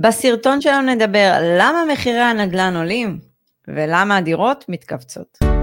בסרטון 0.00 0.60
שלנו 0.60 0.94
נדבר 0.94 1.32
למה 1.58 1.82
מחירי 1.92 2.20
הנדל"ן 2.20 2.76
עולים 2.76 3.18
ולמה 3.68 4.16
הדירות 4.16 4.64
מתכווצות. 4.68 5.55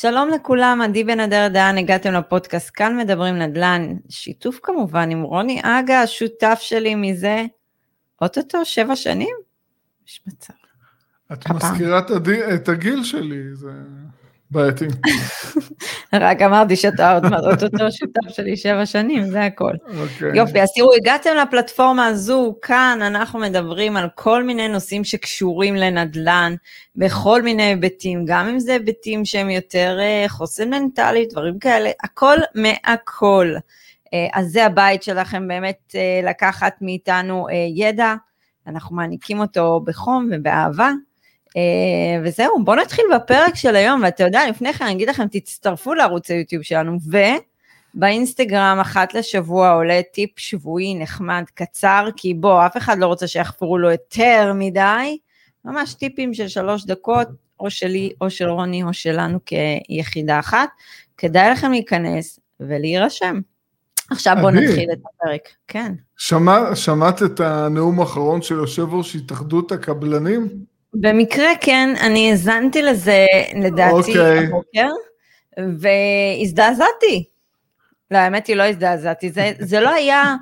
שלום 0.00 0.28
לכולם, 0.28 0.80
עדי 0.82 1.04
בן 1.04 1.20
אדר 1.20 1.48
דהן, 1.48 1.78
הגעתם 1.78 2.12
לפודקאסט 2.12 2.70
כאן 2.74 2.96
מדברים 2.96 3.38
נדל"ן, 3.38 3.96
שיתוף 4.08 4.60
כמובן 4.62 5.10
עם 5.10 5.22
רוני 5.22 5.60
אגה, 5.62 6.02
השותף 6.02 6.58
שלי 6.60 6.94
מזה, 6.94 7.44
אוטוטו 8.22 8.64
שבע 8.64 8.96
שנים? 8.96 9.36
יש 10.08 10.20
מצב. 10.26 10.52
את 11.32 11.50
מזכירה 11.50 12.00
את 12.54 12.68
הגיל 12.68 13.04
שלי, 13.04 13.54
זה... 13.54 13.72
בעייתי. 14.50 14.84
רק 16.12 16.42
אמרתי 16.42 16.76
שאתה 16.76 17.12
עוד 17.12 17.24
אותו 17.62 17.92
שותף 17.92 18.28
שלי 18.28 18.56
שבע 18.56 18.86
שנים, 18.86 19.30
זה 19.30 19.44
הכל. 19.44 19.72
Okay. 19.72 19.98
אוקיי. 19.98 20.30
יופי, 20.34 20.62
אז 20.62 20.68
תראו, 20.74 20.94
הגעתם 20.94 21.30
לפלטפורמה 21.42 22.06
הזו, 22.06 22.54
כאן 22.62 22.98
אנחנו 23.02 23.38
מדברים 23.38 23.96
על 23.96 24.08
כל 24.14 24.44
מיני 24.44 24.68
נושאים 24.68 25.04
שקשורים 25.04 25.76
לנדל"ן, 25.76 26.54
בכל 26.96 27.42
מיני 27.42 27.62
היבטים, 27.62 28.24
גם 28.26 28.48
אם 28.48 28.60
זה 28.60 28.72
היבטים 28.72 29.24
שהם 29.24 29.50
יותר 29.50 29.98
uh, 29.98 30.28
חוסן 30.28 30.70
מנטלי, 30.70 31.26
דברים 31.30 31.58
כאלה, 31.58 31.90
הכל 32.04 32.36
מהכל. 32.54 33.54
Uh, 33.56 34.08
אז 34.34 34.46
זה 34.46 34.66
הבית 34.66 35.02
שלכם 35.02 35.48
באמת 35.48 35.78
uh, 35.88 36.26
לקחת 36.28 36.74
מאיתנו 36.80 37.46
ידע, 37.76 38.14
אנחנו 38.66 38.96
מעניקים 38.96 39.40
אותו 39.40 39.80
בחום 39.84 40.30
ובאהבה. 40.32 40.90
אה, 41.56 42.20
וזהו, 42.24 42.64
בואו 42.64 42.76
נתחיל 42.76 43.04
בפרק 43.14 43.54
של 43.54 43.76
היום, 43.76 44.02
ואתה 44.02 44.24
יודע, 44.24 44.50
לפני 44.50 44.72
כן 44.72 44.84
אני 44.84 44.94
אגיד 44.94 45.08
לכם, 45.08 45.26
תצטרפו 45.30 45.94
לערוץ 45.94 46.30
היוטיוב 46.30 46.62
שלנו, 46.62 46.98
ובאינסטגרם 47.94 48.78
אחת 48.80 49.14
לשבוע 49.14 49.70
עולה 49.70 50.00
טיפ 50.12 50.30
שבועי 50.38 50.94
נחמד, 50.94 51.44
קצר, 51.54 52.08
כי 52.16 52.34
בוא, 52.34 52.66
אף 52.66 52.76
אחד 52.76 52.98
לא 52.98 53.06
רוצה 53.06 53.26
שיחפרו 53.26 53.78
לו 53.78 53.90
יותר 53.90 54.52
מדי, 54.54 55.18
ממש 55.64 55.94
טיפים 55.94 56.34
של 56.34 56.48
שלוש 56.48 56.84
דקות, 56.84 57.28
או 57.60 57.70
שלי, 57.70 58.12
או 58.20 58.30
של 58.30 58.48
רוני, 58.48 58.82
או 58.82 58.92
שלנו 58.92 59.38
כיחידה 59.46 60.38
אחת. 60.38 60.68
כדאי 61.18 61.50
לכם 61.50 61.70
להיכנס 61.70 62.40
ולהירשם. 62.60 63.40
עכשיו 64.10 64.36
בואו 64.40 64.50
נתחיל 64.50 64.88
את 64.92 64.98
הפרק, 64.98 65.48
כן. 65.68 65.92
שמע, 66.16 66.74
שמעת 66.74 67.22
את 67.22 67.40
הנאום 67.40 68.00
האחרון 68.00 68.42
של 68.42 68.54
יושב 68.54 68.94
ראש 68.94 69.16
התאחדות 69.16 69.72
הקבלנים? 69.72 70.48
במקרה 71.00 71.48
כן, 71.60 71.94
אני 72.00 72.30
האזנתי 72.30 72.82
לזה 72.82 73.26
לדעתי 73.62 73.94
okay. 73.94 74.18
אוקיי. 74.18 74.46
הבוקר, 74.46 74.88
והזדעזעתי. 75.58 77.24
לא, 78.10 78.18
האמת 78.18 78.46
היא 78.46 78.56
לא 78.56 78.62
הזדעזעתי, 78.62 79.30
זה, 79.30 79.52
זה 79.58 79.80
לא 79.80 79.90
היה 79.90 80.36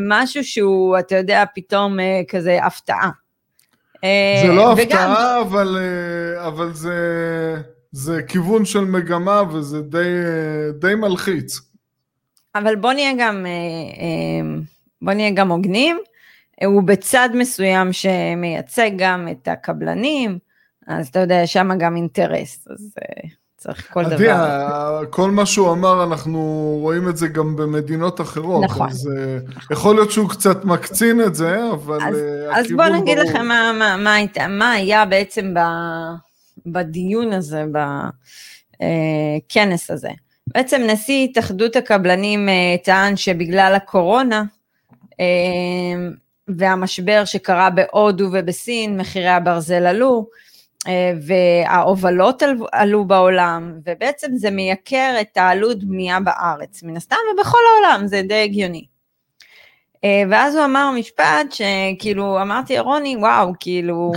משהו 0.00 0.44
שהוא, 0.44 0.98
אתה 0.98 1.16
יודע, 1.16 1.44
פתאום 1.54 2.00
אה, 2.00 2.20
כזה 2.28 2.64
הפתעה. 2.64 3.10
זה 4.42 4.52
לא 4.52 4.68
אה, 4.68 4.74
וגם... 4.76 5.10
הפתעה, 5.10 5.40
אבל, 5.40 5.76
אה, 5.78 6.46
אבל 6.46 6.72
זה, 6.72 6.94
זה 7.92 8.22
כיוון 8.28 8.64
של 8.64 8.84
מגמה 8.84 9.42
וזה 9.52 9.82
די, 9.82 10.08
די 10.78 10.94
מלחיץ. 10.94 11.60
אבל 12.54 12.76
בוא 12.76 12.92
נהיה 12.92 13.12
גם, 13.18 13.46
בוא 15.02 15.12
נהיה 15.12 15.30
גם 15.30 15.50
הוגנים. 15.50 15.98
הוא 16.64 16.82
בצד 16.82 17.28
מסוים 17.34 17.92
שמייצג 17.92 18.90
גם 18.96 19.28
את 19.30 19.48
הקבלנים, 19.48 20.38
אז 20.86 21.08
אתה 21.08 21.20
יודע, 21.20 21.34
יש 21.34 21.52
שם 21.52 21.70
גם 21.78 21.96
אינטרס, 21.96 22.68
אז 22.70 22.94
uh, 23.00 23.28
צריך 23.56 23.92
כל 23.92 24.04
דבר. 24.04 24.30
עדי, 24.30 25.06
כל 25.10 25.30
מה 25.30 25.46
שהוא 25.46 25.72
אמר, 25.72 26.04
אנחנו 26.04 26.38
רואים 26.82 27.08
את 27.08 27.16
זה 27.16 27.28
גם 27.28 27.56
במדינות 27.56 28.20
אחרות. 28.20 28.64
נכון. 28.64 28.88
אז 28.88 29.10
uh, 29.14 29.72
יכול 29.72 29.94
להיות 29.94 30.10
שהוא 30.10 30.28
קצת 30.28 30.64
מקצין 30.64 31.20
את 31.20 31.34
זה, 31.34 31.70
אבל 31.72 31.98
אז, 32.02 32.14
uh, 32.14 32.58
אז 32.58 32.66
בואו 32.76 32.88
נגיד 32.88 33.18
ברור. 33.18 33.30
לכם 33.30 33.46
מה, 33.46 33.72
מה, 33.78 33.96
מה, 33.96 34.16
מה, 34.36 34.48
מה 34.48 34.72
היה 34.72 35.04
בעצם 35.04 35.54
ב, 35.54 35.58
בדיון 36.66 37.32
הזה, 37.32 37.64
בכנס 38.72 39.90
הזה. 39.90 40.10
בעצם 40.46 40.82
נשיא 40.86 41.24
התאחדות 41.24 41.76
הקבלנים 41.76 42.48
טען 42.84 43.16
שבגלל 43.16 43.74
הקורונה, 43.76 44.44
והמשבר 46.48 47.24
שקרה 47.24 47.70
בהודו 47.70 48.28
ובסין, 48.32 48.96
מחירי 49.00 49.28
הברזל 49.28 49.86
עלו, 49.86 50.26
אה, 50.88 51.12
וההובלות 51.26 52.42
עלו 52.72 53.04
בעולם, 53.04 53.78
ובעצם 53.84 54.36
זה 54.36 54.50
מייקר 54.50 55.16
את 55.20 55.36
העלות 55.36 55.84
בנייה 55.84 56.20
בארץ, 56.20 56.82
מן 56.82 56.96
הסתם 56.96 57.16
ובכל 57.34 57.58
העולם, 57.74 58.06
זה 58.06 58.22
די 58.28 58.42
הגיוני. 58.42 58.86
אה, 60.04 60.22
ואז 60.30 60.54
הוא 60.54 60.64
אמר 60.64 60.90
משפט 60.90 61.52
שכאילו 61.52 62.42
אמרתי 62.42 62.78
רוני 62.78 63.16
וואו 63.16 63.52
כאילו 63.60 64.12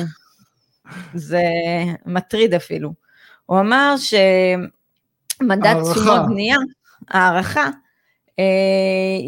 זה 1.13 1.43
מטריד 2.05 2.53
אפילו. 2.53 2.93
הוא 3.45 3.59
אמר 3.59 3.95
שמדד 3.97 5.75
תשומות 5.91 6.21
בנייה, 6.27 6.57
הערכה, 7.09 7.69
אה, 8.39 8.43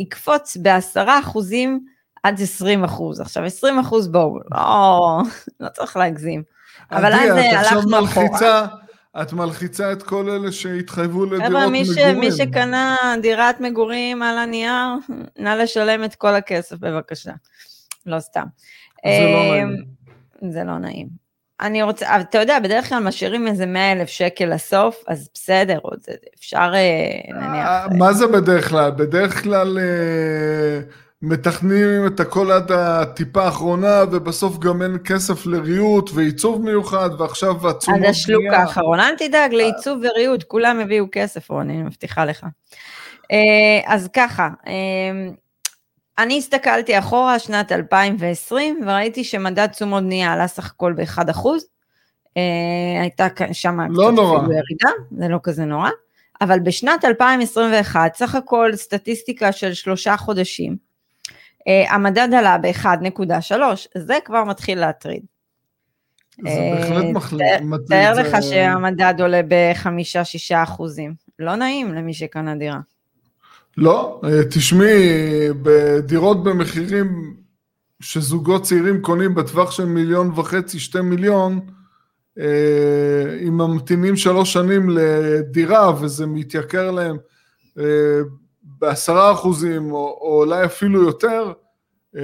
יקפוץ 0.02 0.58
בעשרה 0.58 1.20
אחוזים 1.20 1.86
עד 2.24 2.42
20 2.42 2.84
אחוז. 2.84 3.20
עכשיו 3.20 3.44
20 3.44 3.80
אחוז 3.80 4.08
בואו, 4.08 4.40
לא, 4.52 5.22
לא 5.60 5.70
צריך 5.70 5.98
להגזים. 5.98 6.44
אבל 6.92 7.14
אז 7.14 7.38
הלכנו 7.38 8.06
אחורה. 8.06 8.68
את 9.22 9.34
מלחיצה 9.34 9.92
את 9.92 10.04
כל 10.04 10.30
אלה 10.30 10.52
שהתחייבו 10.52 11.26
לדירות 11.26 11.72
מגורים. 11.72 12.20
מי 12.20 12.32
שקנה 12.32 12.96
דירת 13.22 13.62
מגורים 13.62 14.24
על 14.24 14.38
הנייר, 14.38 14.94
נא 15.40 15.50
לשלם 15.50 16.04
את 16.04 16.16
כל 16.16 16.36
הכסף 16.36 16.76
בבקשה. 16.80 17.32
לא 18.06 18.20
סתם. 18.20 18.46
זה 19.06 19.12
לא 19.34 19.42
אמ, 19.42 19.52
נעים. 19.52 19.84
זה 20.54 20.64
לא 20.64 20.78
נעים. 20.78 21.08
אני 21.62 21.84
רוצה, 21.84 22.22
אתה 22.22 22.38
יודע, 22.38 22.60
בדרך 22.60 22.90
כלל 22.90 23.04
משאירים 23.04 23.48
איזה 23.48 23.66
100 23.66 23.92
אלף 23.92 24.10
שקל 24.10 24.46
לסוף, 24.46 25.04
אז 25.08 25.30
בסדר, 25.34 25.80
עוד 25.82 26.00
אפשר 26.40 26.72
אה, 26.74 27.34
נניח... 27.34 27.68
אה, 27.68 27.88
מה 27.98 28.14
זה 28.14 28.28
בדרך 28.28 28.70
כלל? 28.70 28.92
בדרך 28.92 29.44
כלל... 29.44 29.78
אה, 31.24 31.30
מתכננים 31.30 32.08
את 32.08 32.20
הכל 32.20 32.52
עד 32.52 32.72
הטיפה 32.72 33.44
האחרונה, 33.44 34.04
ובסוף 34.12 34.58
גם 34.58 34.82
אין 34.82 34.98
כסף 35.06 35.46
לריהוט 35.46 36.10
ועיצוב 36.14 36.62
מיוחד, 36.62 37.10
ועכשיו 37.20 37.70
התשומות 37.70 38.02
עד 38.02 38.06
השלוק 38.10 38.44
האחרון, 38.54 39.00
אל 39.00 39.16
תדאג, 39.18 39.54
לעיצוב 39.54 40.00
וריהוט, 40.04 40.44
כולם 40.44 40.80
הביאו 40.80 41.06
כסף, 41.12 41.50
רוני, 41.50 41.74
אני 41.74 41.84
מבטיחה 41.84 42.26
לך. 42.26 42.46
אה, 43.32 43.82
אז 43.86 44.10
ככה, 44.14 44.50
אה, 44.68 45.30
אני 46.18 46.38
הסתכלתי 46.38 47.00
אחורה, 47.00 47.40
שנת 47.40 47.72
2020, 47.72 48.80
וראיתי 48.86 49.24
שמדד 49.24 49.68
תשומות 49.68 50.04
בנייה 50.04 50.34
עלה 50.34 50.48
סך 50.48 50.66
הכל 50.66 50.94
ב-1%. 50.94 51.48
אה, 52.38 53.02
הייתה 53.02 53.28
שם 53.52 53.80
לא 53.90 54.12
נורא. 54.12 54.40
ירידה, 54.40 54.90
זה 55.18 55.28
לא 55.28 55.40
כזה 55.44 55.66
נורא. 55.66 55.90
אבל 56.42 56.60
בשנת 56.60 57.06
2021, 57.06 58.16
סך 58.16 58.36
הכל 58.36 58.72
סטטיסטיקה 58.76 59.52
של 59.52 59.74
שלושה 59.74 60.18
חודשים, 60.18 60.87
המדד 61.90 62.34
עלה 62.34 62.58
ב-1.3, 62.58 63.52
זה 63.98 64.18
כבר 64.26 64.44
מתחיל 64.44 64.80
להטריד. 64.80 65.24
זה 66.44 66.50
uh, 66.50 67.14
בהחלט 67.14 67.62
מטריד. 67.62 67.88
תאר 67.88 68.14
לך. 68.14 68.38
שהמדד 68.42 69.14
עולה 69.20 69.42
ב-5-6 69.48 70.56
אחוזים. 70.64 71.14
לא 71.40 71.56
נעים 71.56 71.94
למי 71.94 72.14
שקנה 72.14 72.56
דירה. 72.56 72.80
לא, 73.78 74.22
אה, 74.24 74.44
תשמעי, 74.50 75.10
בדירות 75.62 76.44
במחירים 76.44 77.36
שזוגות 78.00 78.64
צעירים 78.64 79.02
קונים 79.02 79.36
בטווח 79.36 79.72
של 79.72 79.86
מיליון 79.86 80.32
וחצי, 80.36 80.80
שתי 80.80 81.02
מיליון, 81.02 81.60
אם 83.48 83.58
ממתינים 83.58 84.16
שלוש 84.16 84.54
שנים 84.54 84.90
לדירה 84.90 86.02
וזה 86.02 86.26
מתייקר 86.26 86.92
להם 86.92 87.18
בעשרה 88.80 89.32
אחוזים, 89.32 89.92
או, 89.92 89.98
או 90.22 90.44
אולי 90.44 90.66
אפילו 90.66 91.04
יותר, 91.04 91.54
אה, 92.18 92.22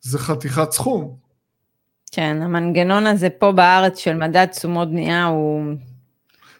זה 0.00 0.18
חתיכת 0.18 0.72
סכום. 0.72 1.16
כן, 2.12 2.42
המנגנון 2.42 3.06
הזה 3.06 3.30
פה 3.30 3.52
בארץ 3.52 3.98
של 3.98 4.14
מדד 4.14 4.46
תשומות 4.46 4.90
בנייה 4.90 5.24
הוא... 5.24 5.62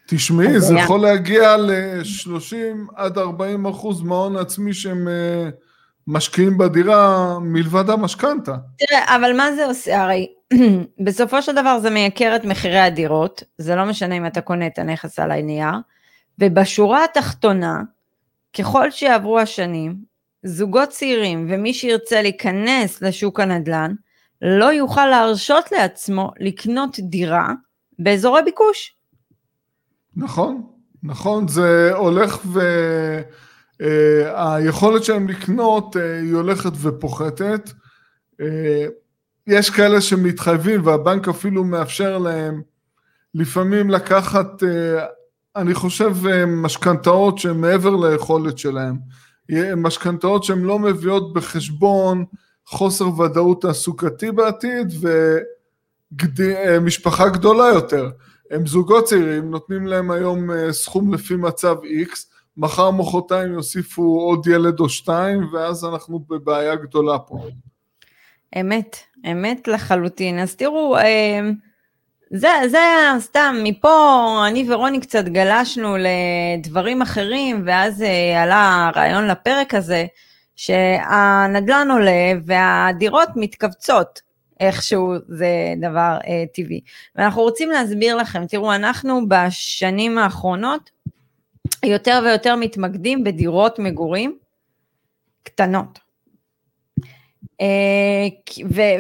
תשמעי, 0.09 0.61
זה 0.61 0.75
יכול 0.75 1.01
להגיע 1.01 1.57
ל-30 1.57 2.93
עד 2.97 3.19
40 3.19 3.67
אחוז 3.67 4.03
מההון 4.03 4.37
העצמי 4.37 4.75
שהם 4.75 5.09
אה, 5.09 5.49
משקיעים 6.07 6.59
בדירה 6.59 7.39
מלבד 7.41 7.91
המשכנתה. 7.91 8.55
תראה, 8.79 9.17
אבל 9.17 9.37
מה 9.37 9.53
זה 9.53 9.67
עושה? 9.67 10.03
הרי 10.03 10.27
בסופו 11.05 11.43
של 11.43 11.53
דבר 11.53 11.79
זה 11.79 11.91
מייקר 11.91 12.37
את 12.37 12.45
מחירי 12.45 12.79
הדירות, 12.79 13.43
זה 13.59 13.75
לא 13.75 13.85
משנה 13.85 14.15
אם 14.15 14.27
אתה 14.27 14.41
קונה 14.41 14.67
את 14.67 14.79
הנכס 14.79 15.19
על 15.19 15.31
הנייר, 15.31 15.75
ובשורה 16.39 17.05
התחתונה, 17.05 17.83
ככל 18.59 18.91
שיעברו 18.91 19.39
השנים, 19.39 19.97
זוגות 20.43 20.89
צעירים 20.89 21.47
ומי 21.51 21.75
שירצה 21.75 22.23
להיכנס 22.23 23.03
לשוק 23.03 23.41
הנדל"ן, 23.41 23.95
לא 24.43 24.73
יוכל 24.73 25.07
להרשות 25.07 25.73
לעצמו 25.73 26.31
לקנות 26.41 26.97
דירה 27.01 27.53
באזורי 27.99 28.43
ביקוש. 28.43 28.97
נכון, 30.17 30.63
נכון, 31.03 31.49
זה 31.49 31.91
הולך 31.95 32.41
ו... 32.47 32.61
אה, 33.83 34.55
היכולת 34.55 35.05
שלהם 35.05 35.29
לקנות 35.29 35.97
אה, 35.97 36.21
היא 36.21 36.35
הולכת 36.35 36.73
ופוחתת. 36.81 37.71
אה, 38.41 38.87
יש 39.47 39.71
כאלה 39.71 40.01
שמתחייבים 40.01 40.87
והבנק 40.87 41.29
אפילו 41.29 41.65
מאפשר 41.65 42.19
להם 42.19 42.63
לפעמים 43.35 43.91
לקחת, 43.91 44.63
אני 45.61 45.75
חושב, 45.75 46.17
משכנתאות 46.47 47.39
שהן 47.39 47.61
מעבר 47.61 47.97
ליכולת 47.97 48.59
שלהם. 48.59 48.97
משכנתאות 49.77 50.45
שהן 50.45 50.59
לא 50.59 50.79
מביאות 50.79 51.33
בחשבון 51.33 52.25
חוסר 52.67 53.21
ודאות 53.21 53.63
תעסוקתי 53.63 54.33
בעתיד 54.33 54.93
ומשפחה 56.37 57.29
גדולה 57.29 57.65
יותר. 57.75 58.11
הם 58.51 58.67
זוגות 58.67 59.05
צעירים, 59.05 59.51
נותנים 59.51 59.87
להם 59.87 60.11
היום 60.11 60.71
סכום 60.71 61.15
לפי 61.15 61.37
מצב 61.37 61.77
X, 62.05 62.17
מחר 62.57 62.91
מחרתיים 62.91 63.53
יוסיפו 63.53 64.21
עוד 64.21 64.47
ילד 64.47 64.81
או 64.81 64.89
שתיים, 64.89 65.41
ואז 65.53 65.85
אנחנו 65.85 66.19
בבעיה 66.19 66.75
גדולה 66.75 67.19
פה. 67.19 67.39
אמת, 68.61 68.97
אמת 69.33 69.69
לחלוטין. 69.69 70.39
אז 70.39 70.57
תראו, 70.57 70.97
אה, 70.97 71.41
זה, 72.31 72.49
זה 72.67 72.79
סתם, 73.19 73.57
מפה 73.65 74.45
אני 74.49 74.65
ורוני 74.69 75.01
קצת 75.01 75.25
גלשנו 75.25 75.97
לדברים 75.99 77.03
אחרים, 77.03 77.63
ואז 77.67 78.03
אה, 78.03 78.43
עלה 78.43 78.91
הרעיון 78.95 79.27
לפרק 79.27 79.75
הזה, 79.75 80.07
שהנדלן 80.57 81.91
עולה 81.91 82.33
והדירות 82.45 83.29
מתכווצות. 83.37 84.21
איכשהו 84.61 85.15
זה 85.29 85.75
דבר 85.81 86.19
אה, 86.27 86.45
טבעי. 86.55 86.81
ואנחנו 87.17 87.43
רוצים 87.43 87.71
להסביר 87.71 88.17
לכם, 88.17 88.47
תראו, 88.47 88.75
אנחנו 88.75 89.29
בשנים 89.29 90.19
האחרונות 90.19 90.91
יותר 91.85 92.21
ויותר 92.25 92.57
מתמקדים 92.57 93.25
בדירות 93.25 93.79
מגורים 93.79 94.39
קטנות. 95.43 96.08
אה, 97.61 98.29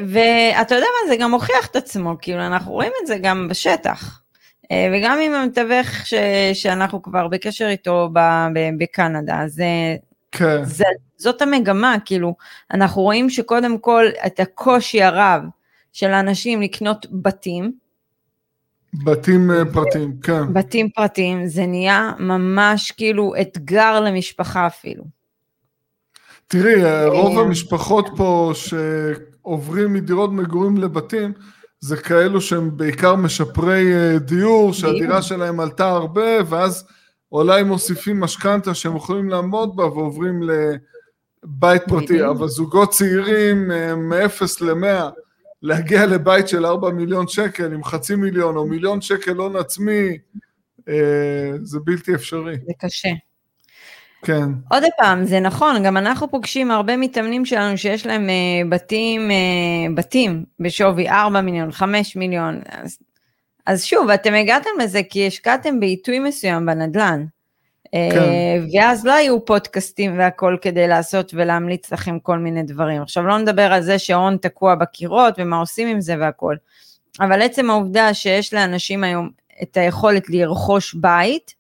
ואתה 0.08 0.74
יודע 0.74 0.86
מה, 0.86 1.08
זה 1.08 1.16
גם 1.16 1.30
מוכיח 1.30 1.66
את 1.70 1.76
עצמו, 1.76 2.16
כאילו 2.20 2.46
אנחנו 2.46 2.72
רואים 2.72 2.92
את 3.02 3.06
זה 3.06 3.18
גם 3.22 3.48
בשטח. 3.48 4.20
אה, 4.70 4.90
וגם 4.92 5.18
עם 5.20 5.34
המתווך 5.34 5.86
ש, 6.04 6.14
שאנחנו 6.52 7.02
כבר 7.02 7.28
בקשר 7.28 7.68
איתו 7.68 8.10
ב, 8.12 8.18
ב, 8.54 8.68
בקנדה, 8.78 9.40
אז 9.42 9.62
כן. 10.32 10.64
זה, 10.64 10.84
זאת 11.16 11.42
המגמה, 11.42 11.96
כאילו, 12.04 12.34
אנחנו 12.74 13.02
רואים 13.02 13.30
שקודם 13.30 13.78
כל 13.78 14.04
את 14.26 14.40
הקושי 14.40 15.02
הרב 15.02 15.42
של 15.92 16.10
האנשים 16.10 16.62
לקנות 16.62 17.06
בתים, 17.10 17.72
בתים 18.94 19.50
אה, 19.50 19.64
פרטיים, 19.72 20.16
כן. 20.22 20.52
בתים 20.52 20.90
פרטיים, 20.90 21.46
זה 21.46 21.66
נהיה 21.66 22.12
ממש 22.18 22.90
כאילו 22.90 23.32
אתגר 23.40 24.00
למשפחה 24.00 24.66
אפילו. 24.66 25.17
תראי, 26.48 26.84
אה, 26.84 27.06
רוב 27.06 27.38
המשפחות 27.38 28.08
פה 28.16 28.52
שעוברים 28.54 29.92
מדירות 29.92 30.32
מגורים 30.32 30.76
לבתים, 30.76 31.32
זה 31.80 31.96
כאלו 31.96 32.40
שהם 32.40 32.76
בעיקר 32.76 33.16
משפרי 33.16 33.94
אה, 33.94 34.18
דיור, 34.18 34.72
שהדירה 34.72 35.22
שלהם 35.22 35.60
עלתה 35.60 35.88
הרבה, 35.88 36.44
ואז 36.48 36.88
אולי 37.32 37.62
מוסיפים 37.62 38.20
משכנתה 38.20 38.74
שהם 38.74 38.96
יכולים 38.96 39.28
לעמוד 39.28 39.76
בה 39.76 39.84
ועוברים 39.84 40.40
לבית 40.42 41.82
פרטי, 41.88 42.26
אבל 42.26 42.48
זוגות 42.48 42.90
צעירים 42.90 43.68
מ-0 44.08 44.64
ל-100, 44.64 45.10
להגיע 45.62 46.06
לבית 46.06 46.48
של 46.48 46.66
4 46.66 46.90
מיליון 46.90 47.28
שקל 47.28 47.72
עם 47.72 47.84
חצי 47.84 48.16
מיליון 48.16 48.56
או 48.56 48.66
מיליון 48.66 49.00
שקל 49.00 49.36
הון 49.36 49.56
עצמי, 49.56 50.18
אה, 50.88 51.50
זה 51.62 51.78
בלתי 51.84 52.14
אפשרי. 52.14 52.56
זה 52.66 52.72
קשה. 52.78 53.08
כן. 54.22 54.44
עוד 54.70 54.82
פעם, 54.96 55.24
זה 55.24 55.40
נכון, 55.40 55.82
גם 55.82 55.96
אנחנו 55.96 56.30
פוגשים 56.30 56.70
הרבה 56.70 56.96
מתאמנים 56.96 57.44
שלנו 57.44 57.78
שיש 57.78 58.06
להם 58.06 58.28
אה, 58.28 58.68
בתים, 58.68 59.30
אה, 59.30 59.94
בתים 59.94 60.44
בשווי 60.60 61.08
4 61.08 61.40
מיליון, 61.40 61.72
5 61.72 62.16
מיליון. 62.16 62.60
אז, 62.68 62.98
אז 63.66 63.84
שוב, 63.84 64.10
אתם 64.10 64.34
הגעתם 64.34 64.70
לזה 64.82 65.02
כי 65.02 65.26
השקעתם 65.26 65.80
בעיתוי 65.80 66.18
מסוים 66.18 66.66
בנדל"ן. 66.66 67.24
כן. 67.92 68.18
אה, 68.18 68.58
ואז 68.72 69.06
לא 69.06 69.12
היו 69.12 69.44
פודקאסטים 69.44 70.18
והכל 70.18 70.56
כדי 70.62 70.88
לעשות 70.88 71.34
ולהמליץ 71.34 71.92
לכם 71.92 72.18
כל 72.18 72.38
מיני 72.38 72.62
דברים. 72.62 73.02
עכשיו 73.02 73.26
לא 73.26 73.38
נדבר 73.38 73.72
על 73.72 73.82
זה 73.82 73.98
שהון 73.98 74.36
תקוע 74.36 74.74
בקירות 74.74 75.34
ומה 75.38 75.58
עושים 75.58 75.88
עם 75.88 76.00
זה 76.00 76.14
והכל, 76.20 76.56
אבל 77.20 77.42
עצם 77.42 77.70
העובדה 77.70 78.14
שיש 78.14 78.54
לאנשים 78.54 79.04
היום 79.04 79.30
את 79.62 79.76
היכולת 79.76 80.30
לרכוש 80.30 80.94
בית, 80.94 81.54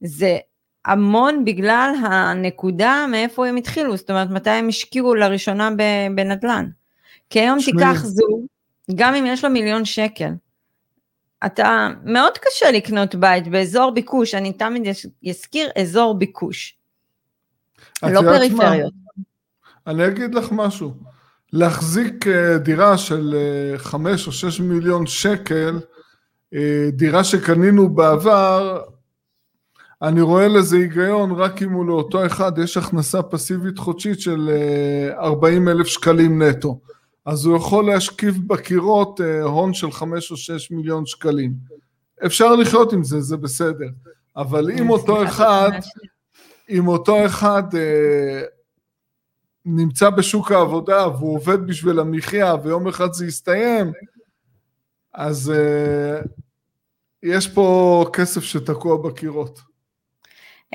זה 0.00 0.38
המון 0.84 1.44
בגלל 1.44 1.94
הנקודה 2.02 3.06
מאיפה 3.10 3.46
הם 3.46 3.56
התחילו, 3.56 3.96
זאת 3.96 4.10
אומרת 4.10 4.30
מתי 4.30 4.50
הם 4.50 4.68
השקיעו 4.68 5.14
לראשונה 5.14 5.70
בנדל"ן. 6.14 6.68
כי 7.30 7.40
היום 7.40 7.60
שמי. 7.60 7.72
תיקח 7.72 8.04
זוג, 8.04 8.46
גם 8.94 9.14
אם 9.14 9.26
יש 9.26 9.44
לו 9.44 9.50
מיליון 9.50 9.84
שקל, 9.84 10.30
אתה, 11.46 11.88
מאוד 12.04 12.38
קשה 12.38 12.70
לקנות 12.70 13.14
בית 13.14 13.48
באזור 13.48 13.90
ביקוש, 13.90 14.34
אני 14.34 14.52
תמיד 14.52 14.82
אזכיר 15.28 15.70
אזור 15.78 16.18
ביקוש. 16.18 16.76
לא 18.02 18.20
פריפריות. 18.20 18.92
אני 19.86 20.06
אגיד 20.06 20.34
לך 20.34 20.48
משהו, 20.52 20.94
להחזיק 21.52 22.26
אה, 22.26 22.58
דירה 22.58 22.98
של 22.98 23.34
אה, 23.34 23.78
חמש 23.78 24.26
או 24.26 24.32
שש 24.32 24.60
מיליון 24.60 25.06
שקל, 25.06 25.80
אה, 26.54 26.88
דירה 26.92 27.24
שקנינו 27.24 27.88
בעבר, 27.88 28.80
אני 30.02 30.20
רואה 30.20 30.48
לזה 30.48 30.76
היגיון 30.76 31.30
רק 31.32 31.62
אם 31.62 31.72
הוא 31.72 31.86
לאותו 31.86 32.26
אחד 32.26 32.58
יש 32.58 32.76
הכנסה 32.76 33.22
פסיבית 33.22 33.78
חודשית 33.78 34.20
של 34.20 34.50
40 35.18 35.68
אלף 35.68 35.86
שקלים 35.86 36.42
נטו. 36.42 36.80
אז 37.26 37.44
הוא 37.44 37.56
יכול 37.56 37.86
להשקיף 37.86 38.36
בקירות 38.36 39.20
אה, 39.20 39.42
הון 39.42 39.74
של 39.74 39.92
חמש 39.92 40.30
או 40.30 40.36
שש 40.36 40.70
מיליון 40.70 41.06
שקלים. 41.06 41.52
אפשר 42.26 42.56
לחיות 42.56 42.92
עם 42.92 43.04
זה, 43.04 43.20
זה 43.20 43.36
בסדר. 43.36 43.88
אבל 44.36 44.70
אם 44.70 44.90
אותו 44.90 45.24
אחד, 45.24 45.70
אם 46.68 46.88
אותו 46.88 47.26
אחד 47.26 47.62
אה, 47.74 48.42
נמצא 49.64 50.10
בשוק 50.10 50.52
העבודה 50.52 51.08
והוא 51.08 51.36
עובד 51.36 51.66
בשביל 51.66 51.98
המחיה 51.98 52.54
ויום 52.62 52.88
אחד 52.88 53.12
זה 53.12 53.26
יסתיים, 53.26 53.92
אז 55.14 55.50
אה, 55.50 56.20
יש 57.22 57.48
פה 57.48 58.06
כסף 58.12 58.40
שתקוע 58.40 58.96
בקירות. 58.96 59.69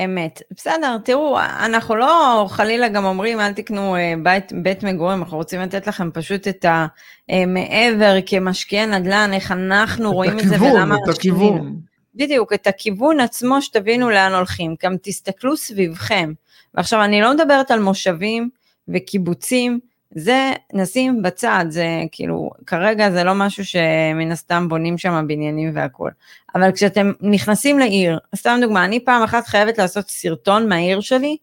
אמת. 0.03 0.41
בסדר, 0.51 0.97
תראו, 1.03 1.39
אנחנו 1.39 1.95
לא 1.95 2.45
חלילה 2.49 2.87
גם 2.87 3.05
אומרים 3.05 3.39
אל 3.39 3.53
תקנו 3.53 3.95
אה, 3.95 4.13
בית, 4.23 4.51
בית 4.63 4.83
מגורים, 4.83 5.19
אנחנו 5.19 5.37
רוצים 5.37 5.61
לתת 5.61 5.87
לכם 5.87 6.11
פשוט 6.13 6.47
את 6.47 6.65
המעבר 7.29 8.17
כמשקיעי 8.25 8.85
נדל"ן, 8.85 9.29
איך 9.33 9.51
אנחנו 9.51 10.13
רואים 10.13 10.37
הכיוון, 10.37 10.53
את 10.53 10.59
זה 10.59 10.65
ולמה... 10.65 10.95
את 10.95 11.09
הכיוון. 11.15 11.79
בדיוק, 12.15 12.53
את 12.53 12.67
הכיוון 12.67 13.19
עצמו 13.19 13.61
שתבינו 13.61 14.09
לאן 14.09 14.33
הולכים. 14.33 14.75
גם 14.83 14.95
תסתכלו 15.01 15.57
סביבכם. 15.57 16.33
ועכשיו, 16.73 17.03
אני 17.03 17.21
לא 17.21 17.33
מדברת 17.33 17.71
על 17.71 17.79
מושבים 17.79 18.49
וקיבוצים, 18.87 19.79
זה 20.11 20.51
נשים 20.73 21.21
בצד, 21.21 21.65
זה 21.69 21.85
כאילו, 22.11 22.51
כרגע 22.65 23.11
זה 23.11 23.23
לא 23.23 23.33
משהו 23.35 23.65
שמן 23.65 24.31
הסתם 24.31 24.69
בונים 24.69 24.97
שם 24.97 25.25
בניינים 25.27 25.71
והכול. 25.73 26.11
אבל 26.55 26.71
כשאתם 26.71 27.11
נכנסים 27.21 27.79
לעיר, 27.79 28.19
סתם 28.35 28.57
דוגמה, 28.61 28.85
אני 28.85 28.99
פעם 28.99 29.23
אחת 29.23 29.47
חייבת 29.47 29.77
לעשות 29.77 30.09
סרטון 30.09 30.69
מהעיר 30.69 30.99
שלי, 30.99 31.37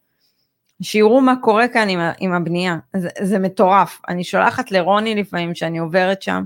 שיראו 0.82 1.20
מה 1.20 1.34
קורה 1.40 1.68
כאן 1.68 1.88
עם, 1.88 2.00
עם 2.18 2.32
הבנייה. 2.32 2.76
זה, 2.96 3.08
זה 3.20 3.38
מטורף. 3.38 4.00
אני 4.08 4.24
שולחת 4.24 4.70
לרוני 4.70 5.14
לפעמים 5.14 5.54
שאני 5.54 5.78
עוברת 5.78 6.22
שם, 6.22 6.44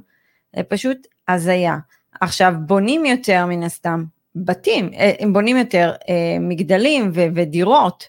זה 0.56 0.62
פשוט 0.62 1.06
הזיה. 1.28 1.76
עכשיו, 2.20 2.54
בונים 2.66 3.06
יותר 3.06 3.46
מן 3.46 3.62
הסתם, 3.62 4.04
בתים, 4.36 4.90
אה, 4.94 5.12
הם 5.20 5.32
בונים 5.32 5.56
יותר 5.56 5.92
אה, 6.08 6.38
מגדלים 6.40 7.10
ו- 7.14 7.26
ודירות, 7.34 8.08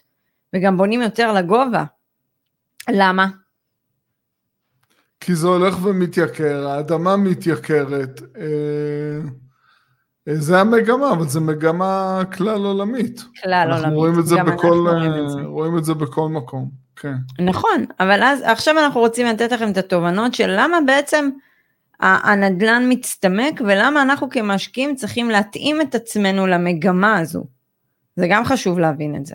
וגם 0.54 0.76
בונים 0.76 1.02
יותר 1.02 1.32
לגובה. 1.32 1.84
למה? 2.88 3.26
כי 5.20 5.34
זה 5.34 5.48
הולך 5.48 5.84
ומתייקר, 5.84 6.68
האדמה 6.68 7.16
מתייקרת. 7.16 8.22
אה, 8.36 9.28
אה, 10.28 10.34
זה 10.36 10.60
המגמה, 10.60 11.12
אבל 11.12 11.28
זו 11.28 11.40
מגמה 11.40 12.22
כלל 12.36 12.64
עולמית. 12.64 13.24
כלל 13.42 13.52
אנחנו 13.54 13.76
עולמית. 13.76 13.96
רואים 13.96 14.18
את 14.18 14.26
זה 14.26 14.36
בכל, 14.42 14.88
רואים, 14.88 15.44
רואים 15.44 15.78
את 15.78 15.84
זה 15.84 15.94
בכל 15.94 16.28
מקום, 16.28 16.70
כן. 16.96 17.14
נכון, 17.40 17.84
אבל 18.00 18.22
אז 18.22 18.40
עכשיו 18.44 18.78
אנחנו 18.78 19.00
רוצים 19.00 19.26
לתת 19.26 19.52
לכם 19.52 19.70
את 19.70 19.76
התובנות 19.76 20.34
של 20.34 20.54
למה 20.56 20.78
בעצם 20.86 21.30
הנדלן 22.00 22.86
מצטמק 22.88 23.60
ולמה 23.60 24.02
אנחנו 24.02 24.30
כמשקיעים 24.30 24.96
צריכים 24.96 25.30
להתאים 25.30 25.80
את 25.80 25.94
עצמנו 25.94 26.46
למגמה 26.46 27.18
הזו. 27.18 27.44
זה 28.16 28.26
גם 28.30 28.44
חשוב 28.44 28.78
להבין 28.78 29.16
את 29.16 29.26
זה. 29.26 29.34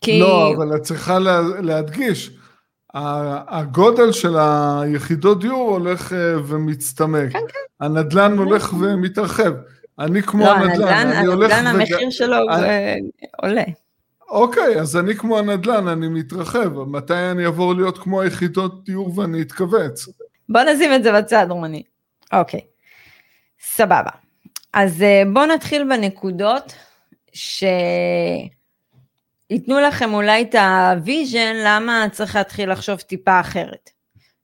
כי... 0.00 0.20
לא, 0.20 0.54
אבל 0.56 0.76
את 0.76 0.82
צריכה 0.82 1.18
לה, 1.18 1.40
להדגיש, 1.62 2.30
הגודל 2.94 4.12
של 4.12 4.36
היחידות 4.38 5.40
דיור 5.40 5.70
הולך 5.70 6.12
אה, 6.12 6.34
ומצטמק. 6.46 7.32
כן, 7.32 7.38
כן. 7.48 7.84
הנדל"ן 7.84 8.38
הולך 8.38 8.72
ומתרחב. 8.80 9.52
אני 9.98 10.22
כמו 10.22 10.44
לא, 10.44 10.50
הנדל"ן, 10.50 10.88
הנדל"ן, 10.88 11.16
אני 11.16 11.26
הולך... 11.26 11.52
הנדל"ן 11.52 11.66
המחיר 11.66 12.10
שלו 12.10 12.36
אני... 12.50 13.10
עולה. 13.42 13.64
אוקיי, 14.28 14.80
אז 14.80 14.96
אני 14.96 15.14
כמו 15.14 15.38
הנדל"ן, 15.38 15.88
אני 15.88 16.08
מתרחב. 16.08 16.82
מתי 16.82 17.14
אני 17.14 17.46
אעבור 17.46 17.74
להיות 17.74 17.98
כמו 17.98 18.20
היחידות 18.20 18.84
דיור 18.84 19.18
ואני 19.18 19.42
אתכווץ? 19.42 20.08
בוא 20.48 20.60
נשים 20.60 20.94
את 20.94 21.02
זה 21.02 21.12
בצד, 21.12 21.46
רוני. 21.50 21.82
אוקיי, 22.32 22.60
סבבה. 23.60 24.10
אז 24.72 25.02
אה, 25.02 25.22
בואו 25.32 25.46
נתחיל 25.46 25.84
בנקודות 25.84 26.74
שייתנו 29.50 29.80
לכם 29.80 30.14
אולי 30.14 30.42
את 30.42 30.54
ה 30.54 30.69
vision 30.69 31.56
למה 31.64 32.06
צריך 32.12 32.36
להתחיל 32.36 32.72
לחשוב 32.72 33.00
טיפה 33.00 33.40
אחרת. 33.40 33.90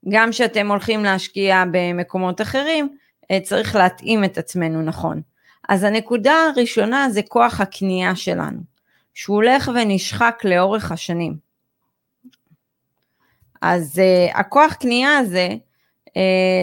גם 0.09 0.31
כשאתם 0.31 0.69
הולכים 0.71 1.05
להשקיע 1.05 1.65
במקומות 1.71 2.41
אחרים, 2.41 2.97
אה, 3.31 3.41
צריך 3.41 3.77
להתאים 3.77 4.25
את 4.25 4.39
עצמנו 4.39 4.83
נכון. 4.83 5.21
אז 5.69 5.85
הנקודה 5.85 6.35
הראשונה 6.35 7.11
זה 7.11 7.21
כוח 7.23 7.61
הקנייה 7.61 8.17
שלנו, 8.17 8.59
שהוא 9.15 9.37
הולך 9.37 9.71
ונשחק 9.75 10.43
לאורך 10.45 10.93
השנים. 10.93 11.37
אז 13.63 14.01
uh, 14.01 14.39
הכוח 14.39 14.75
קנייה 14.75 15.19
הזה 15.19 15.49
uh, 16.09 16.13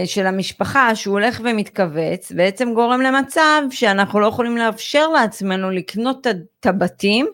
של 0.05 0.27
המשפחה 0.27 0.95
שהוא 0.95 1.13
הולך 1.13 1.41
ומתכווץ, 1.43 2.31
בעצם 2.31 2.73
גורם 2.73 3.01
למצב 3.01 3.61
שאנחנו 3.71 4.19
לא 4.19 4.27
יכולים 4.27 4.57
לאפשר 4.57 5.07
לעצמנו 5.07 5.71
לקנות 5.71 6.27
את 6.27 6.65
הבתים, 6.65 7.27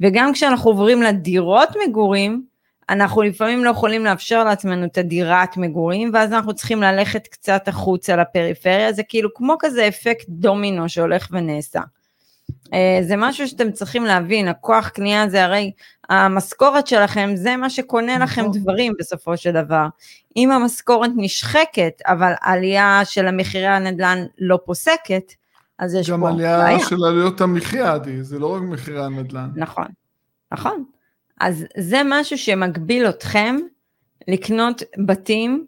וגם 0.00 0.32
כשאנחנו 0.32 0.70
עוברים 0.70 1.02
לדירות 1.02 1.68
מגורים, 1.88 2.42
אנחנו 2.90 3.22
לפעמים 3.22 3.64
לא 3.64 3.70
יכולים 3.70 4.04
לאפשר 4.04 4.44
לעצמנו 4.44 4.86
את 4.86 4.98
הדירת 4.98 5.56
מגורים, 5.56 6.10
ואז 6.14 6.32
אנחנו 6.32 6.54
צריכים 6.54 6.82
ללכת 6.82 7.26
קצת 7.26 7.68
החוצה 7.68 8.16
לפריפריה, 8.16 8.92
זה 8.92 9.02
כאילו 9.02 9.34
כמו 9.34 9.56
כזה 9.58 9.88
אפקט 9.88 10.24
דומינו 10.28 10.88
שהולך 10.88 11.28
ונעשה. 11.30 11.80
אה, 12.74 12.98
זה 13.02 13.14
משהו 13.16 13.48
שאתם 13.48 13.72
צריכים 13.72 14.04
להבין, 14.04 14.48
הכוח 14.48 14.88
קנייה 14.88 15.28
זה 15.28 15.44
הרי 15.44 15.72
המשכורת 16.08 16.86
שלכם, 16.86 17.30
זה 17.34 17.56
מה 17.56 17.70
שקונה 17.70 18.18
לכם 18.18 18.40
נכון. 18.40 18.60
דברים 18.60 18.92
בסופו 18.98 19.36
של 19.36 19.52
דבר. 19.52 19.86
אם 20.36 20.50
המשכורת 20.50 21.10
נשחקת, 21.16 22.02
אבל 22.06 22.32
עלייה 22.40 23.00
של 23.04 23.26
המחירי 23.26 23.66
הנדל"ן 23.66 24.24
לא 24.38 24.58
פוסקת, 24.64 25.32
אז 25.78 25.94
יש 25.94 26.10
פה 26.10 26.16
בעיה. 26.16 26.32
גם 26.32 26.64
עלייה 26.64 26.78
של 26.78 27.04
עלויות 27.04 27.40
המחיה, 27.40 27.92
עדי, 27.92 28.22
זה 28.22 28.38
לא 28.38 28.54
רק 28.54 28.62
מחירי 28.62 29.04
הנדל"ן. 29.04 29.50
נכון, 29.56 29.86
נכון. 30.52 30.84
אז 31.40 31.64
זה 31.78 32.00
משהו 32.04 32.38
שמגביל 32.38 33.08
אתכם 33.08 33.56
לקנות 34.28 34.82
בתים 35.06 35.66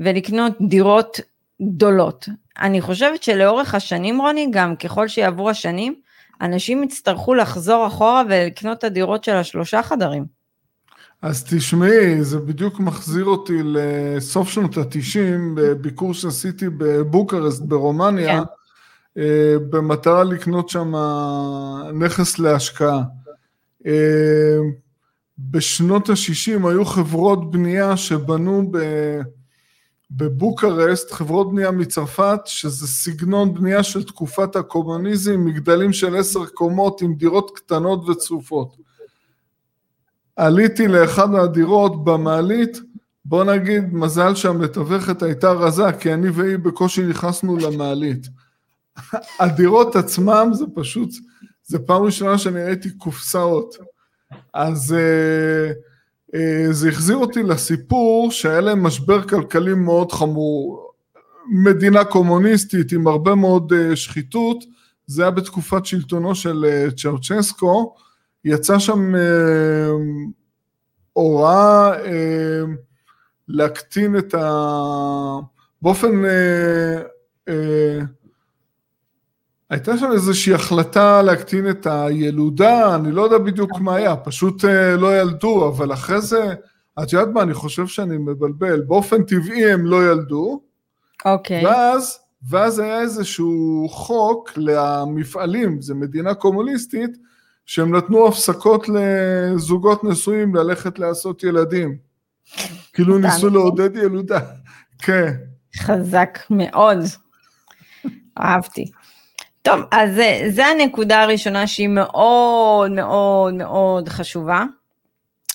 ולקנות 0.00 0.52
דירות 0.68 1.20
גדולות. 1.62 2.28
אני 2.60 2.80
חושבת 2.80 3.22
שלאורך 3.22 3.74
השנים, 3.74 4.20
רוני, 4.20 4.48
גם 4.50 4.76
ככל 4.76 5.08
שיעברו 5.08 5.50
השנים, 5.50 5.94
אנשים 6.40 6.82
יצטרכו 6.82 7.34
לחזור 7.34 7.86
אחורה 7.86 8.22
ולקנות 8.28 8.78
את 8.78 8.84
הדירות 8.84 9.24
של 9.24 9.34
השלושה 9.34 9.82
חדרים. 9.82 10.24
אז 11.22 11.44
תשמעי, 11.44 12.24
זה 12.24 12.38
בדיוק 12.38 12.80
מחזיר 12.80 13.24
אותי 13.24 13.60
לסוף 13.64 14.48
שנות 14.48 14.76
התשעים, 14.76 15.54
בביקור 15.54 16.14
שעשיתי 16.14 16.68
בבוקרסט 16.68 17.62
ברומניה, 17.62 18.38
כן. 18.38 18.44
אה, 19.16 19.54
במטרה 19.70 20.24
לקנות 20.24 20.68
שם 20.68 20.92
נכס 21.94 22.38
להשקעה. 22.38 23.02
אה, 23.86 24.58
בשנות 25.38 26.08
ה-60 26.08 26.68
היו 26.68 26.84
חברות 26.84 27.50
בנייה 27.50 27.96
שבנו 27.96 28.68
ב... 28.70 28.78
בבוקרסט, 30.10 31.12
חברות 31.12 31.50
בנייה 31.50 31.70
מצרפת, 31.70 32.40
שזה 32.44 32.86
סגנון 32.86 33.54
בנייה 33.54 33.82
של 33.82 34.04
תקופת 34.04 34.56
הקומוניזם, 34.56 35.44
מגדלים 35.44 35.92
של 35.92 36.16
עשר 36.16 36.46
קומות 36.46 37.02
עם 37.02 37.14
דירות 37.14 37.50
קטנות 37.56 38.08
וצפופות. 38.08 38.76
עליתי 40.36 40.88
לאחד 40.88 41.30
מהדירות 41.30 42.04
במעלית, 42.04 42.78
בוא 43.24 43.44
נגיד, 43.44 43.94
מזל 43.94 44.34
שהמתווכת 44.34 45.22
הייתה 45.22 45.52
רזה, 45.52 45.92
כי 46.00 46.14
אני 46.14 46.30
והיא 46.30 46.56
בקושי 46.56 47.06
נכנסנו 47.06 47.56
למעלית. 47.56 48.26
הדירות 49.40 49.96
עצמם 49.96 50.48
זה 50.52 50.64
פשוט, 50.74 51.10
זה 51.64 51.78
פעם 51.78 52.02
ראשונה 52.02 52.38
שאני 52.38 52.64
ראיתי 52.64 52.90
קופסאות. 52.90 53.76
אז 54.54 54.94
uh, 54.94 55.72
uh, 56.36 56.72
זה 56.72 56.88
החזיר 56.88 57.16
אותי 57.16 57.42
לסיפור 57.42 58.30
שהיה 58.30 58.60
להם 58.60 58.82
משבר 58.82 59.28
כלכלי 59.28 59.74
מאוד 59.74 60.12
חמור. 60.12 60.88
מדינה 61.50 62.04
קומוניסטית 62.04 62.92
עם 62.92 63.06
הרבה 63.06 63.34
מאוד 63.34 63.72
uh, 63.72 63.96
שחיתות, 63.96 64.64
זה 65.06 65.22
היה 65.22 65.30
בתקופת 65.30 65.86
שלטונו 65.86 66.34
של 66.34 66.64
uh, 66.64 66.94
צ'אוצ'סקו, 66.94 67.94
יצא 68.44 68.78
שם 68.78 69.14
uh, 69.14 69.18
הוראה 71.12 71.92
uh, 72.04 72.08
להקטין 73.48 74.18
את 74.18 74.34
ה... 74.34 74.48
באופן... 75.82 76.24
Uh, 76.24 77.48
uh, 77.50 78.17
הייתה 79.70 79.98
שם 79.98 80.12
איזושהי 80.12 80.54
החלטה 80.54 81.22
להקטין 81.22 81.70
את 81.70 81.86
הילודה, 81.90 82.94
אני 82.94 83.12
לא 83.12 83.22
יודע 83.22 83.38
בדיוק 83.38 83.80
מה 83.80 83.94
היה, 83.94 84.16
פשוט 84.16 84.64
אה, 84.64 84.96
לא 84.96 85.20
ילדו, 85.20 85.68
אבל 85.68 85.92
אחרי 85.92 86.20
זה, 86.20 86.54
את 87.02 87.12
יודעת 87.12 87.28
מה, 87.34 87.42
אני 87.42 87.54
חושב 87.54 87.86
שאני 87.86 88.18
מבלבל, 88.18 88.80
באופן 88.80 89.22
טבעי 89.22 89.72
הם 89.72 89.86
לא 89.86 90.10
ילדו, 90.10 90.60
אוקיי. 91.24 91.62
Okay. 91.62 91.66
ואז, 91.66 92.18
ואז 92.48 92.78
היה 92.78 93.00
איזשהו 93.00 93.86
חוק 93.90 94.50
למפעלים, 94.56 95.80
זו 95.80 95.94
מדינה 95.94 96.34
קומוניסטית, 96.34 97.16
שהם 97.66 97.96
נתנו 97.96 98.28
הפסקות 98.28 98.86
לזוגות 98.88 100.04
נשואים 100.04 100.54
ללכת 100.54 100.98
לעשות 100.98 101.44
ילדים. 101.44 101.96
כאילו 102.92 103.18
ניסו 103.18 103.50
לעודד 103.50 103.96
ילודה, 103.96 104.40
כן. 104.98 105.34
חזק 105.76 106.38
מאוד, 106.50 106.98
אהבתי. 108.38 108.90
טוב, 109.62 109.80
אז 109.90 110.14
זה, 110.14 110.40
זה 110.48 110.66
הנקודה 110.66 111.22
הראשונה 111.22 111.66
שהיא 111.66 111.88
מאוד 111.88 112.90
מאוד 112.90 113.54
מאוד 113.54 114.08
חשובה, 114.08 114.64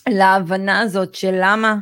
להבנה 0.09 0.79
הזאת 0.79 1.15
של 1.15 1.35
למה 1.41 1.75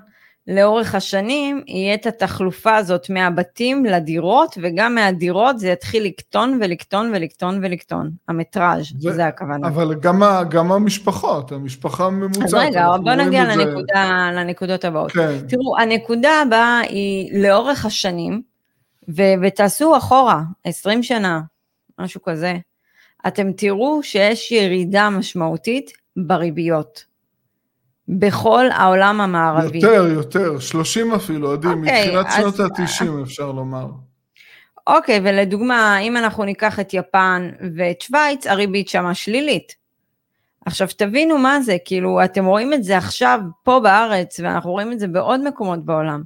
לאורך 0.47 0.95
השנים 0.95 1.63
יהיה 1.67 1.93
את 1.93 2.05
התחלופה 2.05 2.75
הזאת 2.75 3.09
מהבתים 3.09 3.85
לדירות, 3.85 4.57
וגם 4.61 4.95
מהדירות 4.95 5.59
זה 5.59 5.67
יתחיל 5.67 6.03
לקטון 6.03 6.59
ולקטון 6.61 7.11
ולקטון 7.15 7.59
ולקטון, 7.63 8.11
המטראז', 8.27 8.85
זה, 8.99 9.13
זה 9.13 9.27
הכוונה. 9.27 9.67
אבל 9.67 9.95
גם, 9.95 10.23
גם 10.49 10.71
המשפחות, 10.71 11.51
המשפחה 11.51 12.05
הממוצעת. 12.05 12.43
אז 12.43 12.53
רגע, 12.53 12.87
בוא 13.03 13.13
נגיע 13.13 13.43
לנקודה, 13.43 14.29
זה... 14.33 14.39
לנקודות 14.39 14.85
הבאות. 14.85 15.11
כן. 15.11 15.37
תראו, 15.47 15.77
הנקודה 15.79 16.41
הבאה 16.41 16.79
היא 16.79 17.41
לאורך 17.43 17.85
השנים, 17.85 18.41
ו- 19.09 19.33
ותעשו 19.41 19.97
אחורה, 19.97 20.41
20 20.65 21.03
שנה, 21.03 21.41
משהו 22.01 22.21
כזה, 22.21 22.57
אתם 23.27 23.51
תראו 23.51 24.03
שיש 24.03 24.51
ירידה 24.51 25.09
משמעותית 25.09 25.91
בריביות. 26.17 27.11
בכל 28.07 28.65
העולם 28.71 29.21
המערבי. 29.21 29.77
יותר, 29.77 30.07
יותר, 30.07 30.59
30 30.59 31.13
אפילו, 31.13 31.53
עדי, 31.53 31.67
okay, 31.67 31.69
אוקיי, 31.69 31.81
מתחילת 31.81 32.25
שנות 32.37 32.59
ה-90 32.59 33.23
אפשר 33.23 33.51
לומר. 33.51 33.87
אוקיי, 34.87 35.17
okay, 35.17 35.21
ולדוגמה, 35.23 35.99
אם 35.99 36.17
אנחנו 36.17 36.43
ניקח 36.43 36.79
את 36.79 36.93
יפן 36.93 37.49
ואת 37.77 38.01
שווייץ, 38.01 38.47
הריבית 38.47 38.89
שמה 38.89 39.13
שלילית. 39.13 39.75
עכשיו 40.65 40.87
תבינו 40.97 41.37
מה 41.37 41.61
זה, 41.61 41.77
כאילו 41.85 42.23
אתם 42.23 42.45
רואים 42.45 42.73
את 42.73 42.83
זה 42.83 42.97
עכשיו 42.97 43.39
פה 43.63 43.79
בארץ, 43.83 44.39
ואנחנו 44.39 44.71
רואים 44.71 44.91
את 44.91 44.99
זה 44.99 45.07
בעוד 45.07 45.47
מקומות 45.47 45.85
בעולם. 45.85 46.23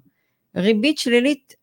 ריבית 0.55 0.98
שלילית 0.98 1.53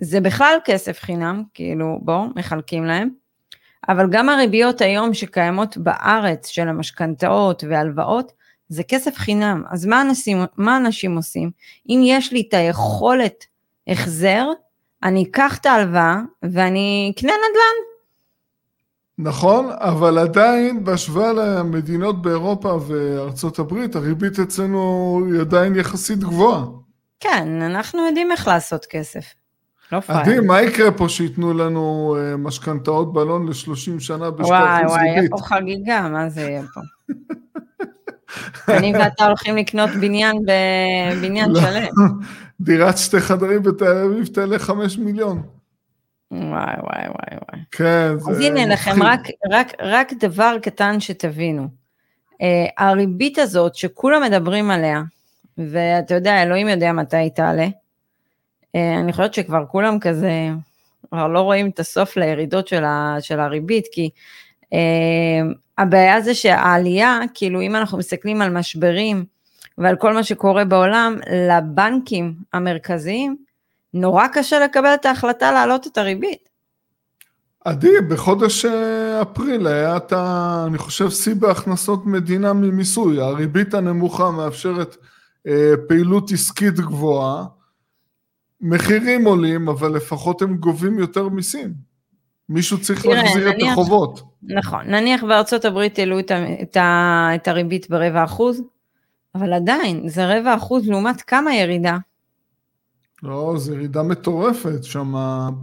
זה 0.00 0.20
בכלל 0.20 0.58
כסף 0.64 1.00
חינם, 1.00 1.42
כאילו 1.54 1.98
בואו, 2.02 2.26
מחלקים 2.36 2.84
להם. 2.84 3.19
אבל 3.88 4.06
גם 4.10 4.28
הריביות 4.28 4.80
היום 4.80 5.14
שקיימות 5.14 5.76
בארץ 5.76 6.46
של 6.46 6.68
המשכנתאות 6.68 7.64
והלוואות, 7.68 8.32
זה 8.68 8.82
כסף 8.82 9.16
חינם. 9.16 9.62
אז 9.70 9.86
מה 9.86 10.02
אנשים, 10.02 10.38
מה 10.56 10.76
אנשים 10.76 11.16
עושים? 11.16 11.50
אם 11.88 12.00
יש 12.04 12.32
לי 12.32 12.44
את 12.48 12.54
היכולת 12.54 13.44
החזר, 13.88 14.46
אני 15.02 15.22
אקח 15.22 15.58
את 15.58 15.66
ההלוואה 15.66 16.16
ואני 16.42 17.12
אקנה 17.14 17.32
נדל"ן. 17.32 17.90
נכון, 19.18 19.70
אבל 19.72 20.18
עדיין 20.18 20.84
בהשוואה 20.84 21.32
למדינות 21.32 22.22
באירופה 22.22 22.78
וארצות 22.86 23.58
הברית, 23.58 23.96
הריבית 23.96 24.38
אצלנו 24.38 25.20
היא 25.32 25.40
עדיין 25.40 25.76
יחסית 25.76 26.18
גבוהה. 26.18 26.64
כן, 27.20 27.62
אנחנו 27.62 28.06
יודעים 28.06 28.32
איך 28.32 28.48
לעשות 28.48 28.84
כסף. 28.84 29.24
לא. 29.92 30.00
עדי, 30.08 30.40
מה 30.40 30.62
יקרה 30.62 30.90
פה 30.90 31.08
שייתנו 31.08 31.54
לנו 31.54 32.16
אה, 32.18 32.36
משכנתאות 32.36 33.12
בלון 33.12 33.46
ל-30 33.48 34.00
שנה 34.00 34.30
בשתי 34.30 34.52
אחוז 34.52 34.52
ריבית? 34.52 34.86
וואי, 34.86 34.86
וואי, 34.86 35.06
יהיה 35.06 35.28
פה 35.30 35.38
חגיגה, 35.38 36.08
מה 36.08 36.28
זה 36.28 36.40
יהיה 36.40 36.62
פה? 36.74 36.80
אני 38.68 38.92
ואתה 38.94 39.26
הולכים 39.26 39.56
לקנות 39.56 39.90
בניין 40.00 40.36
בבניין 40.46 41.50
לא. 41.50 41.60
שלם. 41.60 41.88
דירת 42.60 42.98
שתי 42.98 43.20
חדרים 43.20 43.62
בתל 43.62 43.96
אביב 44.04 44.26
תעלה 44.26 44.58
חמש 44.58 44.98
מיליון. 44.98 45.42
וואי 46.30 46.74
וואי 46.82 47.06
וואי 47.08 47.38
וואי. 47.48 47.60
כן, 47.70 48.18
זה... 48.18 48.30
אז 48.30 48.40
הנה 48.40 48.66
לכם 48.66 49.02
רק, 49.02 49.20
רק, 49.50 49.72
רק 49.80 50.12
דבר 50.20 50.56
קטן 50.62 51.00
שתבינו. 51.00 51.68
Uh, 52.32 52.72
הריבית 52.78 53.38
הזאת 53.38 53.74
שכולם 53.74 54.22
מדברים 54.22 54.70
עליה, 54.70 55.02
ואתה 55.58 56.14
יודע, 56.14 56.42
אלוהים 56.42 56.68
יודע 56.68 56.92
מתי 56.92 57.16
היא 57.16 57.30
תעלה, 57.30 57.66
אני 58.74 59.12
חושבת 59.12 59.34
שכבר 59.34 59.64
כולם 59.66 59.98
כזה, 59.98 60.48
כבר 61.08 61.28
לא 61.28 61.40
רואים 61.40 61.68
את 61.68 61.78
הסוף 61.78 62.16
לירידות 62.16 62.68
של, 62.68 62.84
ה, 62.84 63.16
של 63.20 63.40
הריבית, 63.40 63.86
כי 63.92 64.10
uh, 64.64 64.68
הבעיה 65.78 66.20
זה 66.20 66.34
שהעלייה, 66.34 67.20
כאילו 67.34 67.60
אם 67.60 67.76
אנחנו 67.76 67.98
מסתכלים 67.98 68.42
על 68.42 68.50
משברים 68.50 69.24
ועל 69.78 69.96
כל 69.96 70.14
מה 70.14 70.22
שקורה 70.22 70.64
בעולם, 70.64 71.16
לבנקים 71.48 72.34
המרכזיים, 72.52 73.36
נורא 73.94 74.26
קשה 74.32 74.58
לקבל 74.58 74.94
את 74.94 75.06
ההחלטה 75.06 75.52
להעלות 75.52 75.86
את 75.86 75.98
הריבית. 75.98 76.48
עדי, 77.64 78.00
בחודש 78.08 78.64
אה, 78.64 79.22
אפריל 79.22 79.66
היה 79.66 79.96
את. 79.96 80.12
אני 80.66 80.78
חושב 80.78 81.10
שיא 81.10 81.34
בהכנסות 81.34 82.06
מדינה 82.06 82.52
ממיסוי. 82.52 83.20
הריבית 83.20 83.74
הנמוכה 83.74 84.30
מאפשרת 84.30 84.96
אה, 85.46 85.72
פעילות 85.88 86.30
עסקית 86.32 86.74
גבוהה, 86.74 87.44
מחירים 88.60 89.24
עולים, 89.24 89.68
אבל 89.68 89.92
לפחות 89.92 90.42
הם 90.42 90.56
גובים 90.56 90.98
יותר 90.98 91.28
מיסים. 91.28 91.74
מישהו 92.48 92.80
צריך 92.80 93.02
תראה, 93.02 93.22
להחזיר 93.22 93.50
נניח, 93.50 93.66
את 93.66 93.72
החובות. 93.72 94.22
נכון, 94.42 94.80
נניח 94.86 95.24
בארצות 95.24 95.64
הברית 95.64 95.98
העלו 95.98 96.18
את, 96.18 96.30
את, 96.62 96.76
את 97.34 97.48
הריבית 97.48 97.90
ברבע 97.90 98.24
אחוז, 98.24 98.62
אבל 99.34 99.52
עדיין, 99.52 100.08
זה 100.08 100.38
רבע 100.38 100.54
אחוז 100.54 100.88
לעומת 100.88 101.22
כמה 101.22 101.54
ירידה? 101.54 101.96
לא, 103.22 103.54
זו 103.56 103.74
ירידה 103.74 104.02
מטורפת 104.02 104.84
שם. 104.84 105.14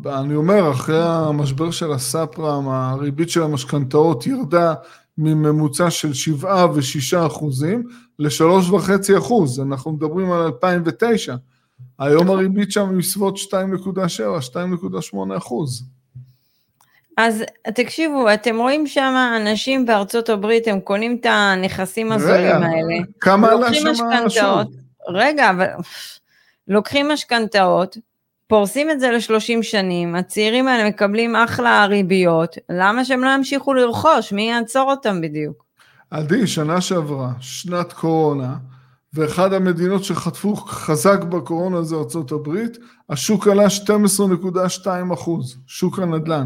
אני 0.05 0.35
אומר, 0.35 0.71
אחרי 0.71 1.03
המשבר 1.03 1.71
של 1.71 1.91
הסאפרם, 1.91 2.69
הריבית 2.69 3.29
של 3.29 3.43
המשכנתאות 3.43 4.27
ירדה 4.27 4.73
מממוצע 5.17 5.89
של 5.89 6.13
7 6.13 6.65
ו-6 6.73 7.27
אחוזים 7.27 7.83
ל-3.5 8.19 9.17
אחוז. 9.17 9.59
אנחנו 9.59 9.91
מדברים 9.91 10.31
על 10.31 10.41
2009. 10.41 11.35
היום 11.99 12.29
הריבית 12.29 12.71
שם 12.71 12.89
היא 12.89 12.97
בסביבות 12.97 13.37
2.7, 13.37 13.49
2.8 14.53 15.37
אחוז. 15.37 15.83
אז 17.17 17.43
תקשיבו, 17.75 18.33
אתם 18.33 18.57
רואים 18.57 18.87
שם 18.87 19.15
אנשים 19.41 19.85
בארצות 19.85 20.29
הברית, 20.29 20.67
הם 20.67 20.79
קונים 20.79 21.17
את 21.21 21.25
הנכסים 21.29 22.11
הזולים 22.11 22.55
האלה. 22.55 22.95
כמה 23.19 23.51
עלה 23.51 23.73
שם 23.73 23.87
השוק? 24.25 24.73
רגע, 25.09 25.49
אבל 25.49 25.67
לוקחים 26.67 27.09
משכנתאות, 27.09 27.97
פורסים 28.47 28.91
את 28.91 28.99
זה 28.99 29.11
ל-30 29.11 29.63
שנים, 29.63 30.15
הצעירים 30.15 30.67
האלה 30.67 30.89
מקבלים 30.89 31.35
אחלה 31.35 31.85
ריביות, 31.85 32.57
למה 32.69 33.05
שהם 33.05 33.23
לא 33.23 33.29
ימשיכו 33.29 33.73
לרכוש? 33.73 34.33
מי 34.33 34.49
יעצור 34.49 34.91
אותם 34.91 35.21
בדיוק? 35.21 35.65
עדי, 36.11 36.47
שנה 36.47 36.81
שעברה, 36.81 37.31
שנת 37.39 37.93
קורונה, 37.93 38.55
ואחד 39.13 39.53
המדינות 39.53 40.03
שחטפו 40.03 40.55
חזק 40.55 41.23
בקורונה 41.23 41.81
זה 41.81 41.95
ארה"ב, 41.95 42.49
השוק 43.09 43.47
עלה 43.47 43.67
12.2 43.67 45.13
אחוז, 45.13 45.57
שוק 45.67 45.99
הנדל"ן. 45.99 46.45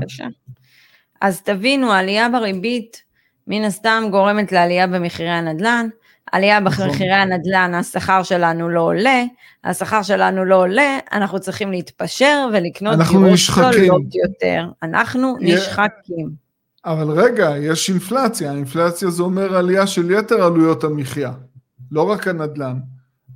אז 1.21 1.41
תבינו, 1.41 1.93
העלייה 1.93 2.29
בריבית 2.29 3.01
מן 3.47 3.63
הסתם 3.63 4.03
גורמת 4.11 4.51
לעלייה 4.51 4.87
במחירי 4.87 5.29
הנדל"ן, 5.29 5.87
עלייה 6.31 6.59
נכון. 6.59 6.87
במחירי 6.87 7.13
הנדל"ן, 7.13 7.73
השכר 7.73 8.23
שלנו 8.23 8.69
לא 8.69 8.81
עולה, 8.81 9.23
השכר 9.63 10.03
שלנו 10.03 10.45
לא 10.45 10.55
עולה, 10.55 10.97
אנחנו 11.11 11.39
צריכים 11.39 11.71
להתפשר 11.71 12.49
ולקנות 12.53 12.97
דירות 12.97 13.39
גדולות 13.71 14.15
יותר. 14.25 14.65
אנחנו 14.83 15.37
נשחקים. 15.39 16.29
אבל 16.85 17.09
רגע, 17.09 17.49
יש 17.57 17.89
אינפלציה, 17.89 18.51
האינפלציה 18.51 19.09
זה 19.09 19.23
אומר 19.23 19.55
עלייה 19.55 19.87
של 19.87 20.11
יתר 20.11 20.43
עלויות 20.43 20.83
המחיה, 20.83 21.31
לא 21.91 22.09
רק 22.09 22.27
הנדל"ן. 22.27 22.79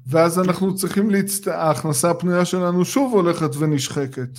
ואז 0.07 0.39
אנחנו 0.39 0.75
צריכים, 0.75 1.09
להצט... 1.09 1.47
ההכנסה 1.47 2.11
הפנויה 2.11 2.45
שלנו 2.45 2.85
שוב 2.85 3.13
הולכת 3.13 3.55
ונשחקת. 3.59 4.29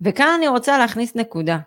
וכאן 0.00 0.28
אני 0.38 0.48
רוצה 0.48 0.78
להכניס 0.78 1.16
נקודה. 1.16 1.58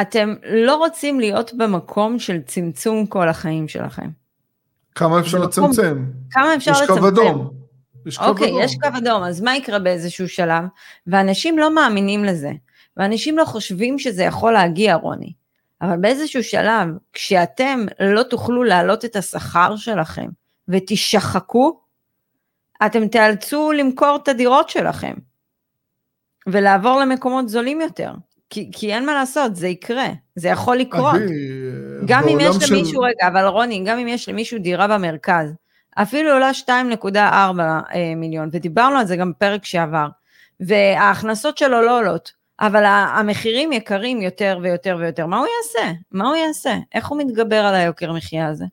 אתם 0.00 0.34
לא 0.50 0.76
רוצים 0.76 1.20
להיות 1.20 1.54
במקום 1.54 2.18
של 2.18 2.42
צמצום 2.42 3.06
כל 3.06 3.28
החיים 3.28 3.68
שלכם. 3.68 4.08
כמה 4.94 5.20
אפשר 5.20 5.38
לצמצם? 5.38 6.04
כמה 6.30 6.54
אפשר 6.54 6.72
לצמצם? 6.72 6.92
יש 6.94 7.00
קו 7.00 7.08
אדום. 7.08 7.50
יש 8.06 8.18
קו 8.18 8.24
אוקיי, 8.24 8.48
אדום. 8.48 8.60
יש 8.60 8.76
קו 8.76 8.88
אדום, 8.98 9.22
אז 9.22 9.40
מה 9.40 9.56
יקרה 9.56 9.78
באיזשהו 9.78 10.28
שלב? 10.28 10.64
ואנשים 11.06 11.58
לא 11.58 11.74
מאמינים 11.74 12.24
לזה, 12.24 12.52
ואנשים 12.96 13.38
לא 13.38 13.44
חושבים 13.44 13.98
שזה 13.98 14.22
יכול 14.22 14.52
להגיע, 14.52 14.94
רוני. 14.94 15.32
אבל 15.82 15.96
באיזשהו 15.96 16.44
שלב, 16.44 16.88
כשאתם 17.12 17.86
לא 18.00 18.22
תוכלו 18.22 18.64
להעלות 18.64 19.04
את 19.04 19.16
השכר 19.16 19.76
שלכם 19.76 20.28
ותשחקו, 20.68 21.80
אתם 22.86 23.08
תיאלצו 23.08 23.72
למכור 23.72 24.18
את 24.22 24.28
הדירות 24.28 24.68
שלכם 24.68 25.14
ולעבור 26.46 27.00
למקומות 27.00 27.48
זולים 27.48 27.80
יותר. 27.80 28.12
כי, 28.50 28.70
כי 28.72 28.94
אין 28.94 29.06
מה 29.06 29.14
לעשות, 29.14 29.56
זה 29.56 29.68
יקרה, 29.68 30.08
זה 30.36 30.48
יכול 30.48 30.76
לקרות. 30.76 31.14
אני, 31.14 31.32
גם 32.06 32.28
אם 32.28 32.38
יש 32.40 32.56
של... 32.56 32.74
למישהו, 32.74 33.00
רגע, 33.00 33.28
אבל 33.28 33.46
רוני, 33.46 33.82
גם 33.86 33.98
אם 33.98 34.08
יש 34.08 34.28
למישהו 34.28 34.58
דירה 34.58 34.88
במרכז, 34.88 35.54
אפילו 35.94 36.32
עולה 36.32 36.50
2.4 36.50 36.68
אה, 37.18 38.14
מיליון, 38.16 38.48
ודיברנו 38.52 38.98
על 38.98 39.06
זה 39.06 39.16
גם 39.16 39.30
בפרק 39.30 39.64
שעבר, 39.64 40.08
וההכנסות 40.60 41.58
שלו 41.58 41.82
לא 41.82 41.98
עולות, 41.98 42.32
אבל 42.60 42.84
המחירים 42.84 43.72
יקרים 43.72 44.22
יותר 44.22 44.58
ויותר 44.62 44.96
ויותר, 45.00 45.26
מה 45.26 45.38
הוא 45.38 45.46
יעשה? 45.46 45.92
מה 46.12 46.28
הוא 46.28 46.36
יעשה? 46.36 46.76
איך 46.94 47.08
הוא 47.08 47.18
מתגבר 47.18 47.56
על 47.56 47.74
היוקר 47.74 48.12
מחיה 48.12 48.48
הזה? 48.48 48.64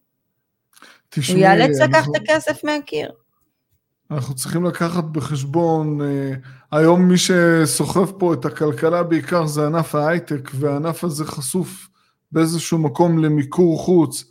תשמעי, 1.09 1.47
הוא 1.47 1.47
ייאלץ 1.47 1.79
לקחת 1.79 1.95
אנחנו... 1.95 2.15
את 2.15 2.21
הכסף 2.21 2.63
מהקיר. 2.63 3.11
אנחנו 4.11 4.35
צריכים 4.35 4.65
לקחת 4.65 5.03
בחשבון, 5.03 6.01
אה, 6.01 6.31
היום 6.71 7.01
מי 7.01 7.15
שסוחב 7.17 8.11
פה 8.11 8.33
את 8.33 8.45
הכלכלה 8.45 9.03
בעיקר 9.03 9.45
זה 9.45 9.65
ענף 9.65 9.95
ההייטק, 9.95 10.51
והענף 10.53 11.03
הזה 11.03 11.25
חשוף 11.25 11.87
באיזשהו 12.31 12.77
מקום 12.77 13.17
למיקור 13.17 13.79
חוץ, 13.79 14.23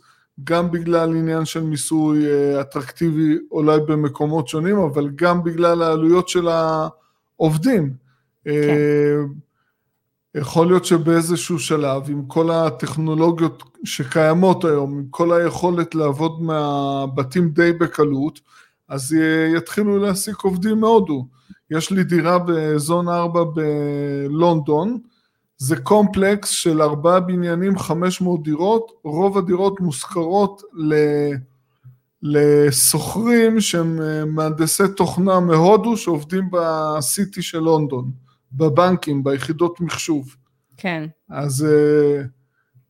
גם 0.43 0.71
בגלל 0.71 1.09
עניין 1.09 1.45
של 1.45 1.63
מיסוי 1.63 2.25
אה, 2.27 2.61
אטרקטיבי 2.61 3.37
אולי 3.51 3.79
במקומות 3.79 4.47
שונים, 4.47 4.77
אבל 4.77 5.09
גם 5.15 5.43
בגלל 5.43 5.81
העלויות 5.81 6.29
של 6.29 6.47
העובדים. 6.47 8.04
כן. 8.45 8.51
אה, 8.51 9.15
יכול 10.35 10.67
להיות 10.67 10.85
שבאיזשהו 10.85 11.59
שלב, 11.59 12.09
עם 12.09 12.25
כל 12.25 12.51
הטכנולוגיות 12.51 13.63
שקיימות 13.83 14.65
היום, 14.65 14.97
עם 14.97 15.05
כל 15.09 15.33
היכולת 15.33 15.95
לעבוד 15.95 16.41
מהבתים 16.41 17.49
די 17.49 17.73
בקלות, 17.73 18.39
אז 18.89 19.15
יתחילו 19.57 19.97
להעסיק 19.97 20.41
עובדים 20.41 20.79
מהודו. 20.79 21.27
יש 21.71 21.91
לי 21.91 22.03
דירה 22.03 22.39
בזון 22.47 23.09
4 23.09 23.43
בלונדון, 23.43 24.99
זה 25.57 25.75
קומפלקס 25.75 26.49
של 26.49 26.81
ארבעה 26.81 27.19
בניינים, 27.19 27.79
500 27.79 28.43
דירות, 28.43 28.91
רוב 29.03 29.37
הדירות 29.37 29.79
מושכרות 29.79 30.61
לסוחרים 32.21 33.61
שהם 33.61 34.01
אה, 34.01 34.25
מהנדסי 34.25 34.83
תוכנה 34.97 35.39
מהודו 35.39 35.97
שעובדים 35.97 36.49
בסיטי 36.51 37.41
של 37.41 37.59
לונדון, 37.59 38.11
בבנקים, 38.57 39.23
ביחידות 39.23 39.81
מחשוב. 39.81 40.35
כן. 40.77 41.05
אז 41.29 41.65
אה, 41.65 42.23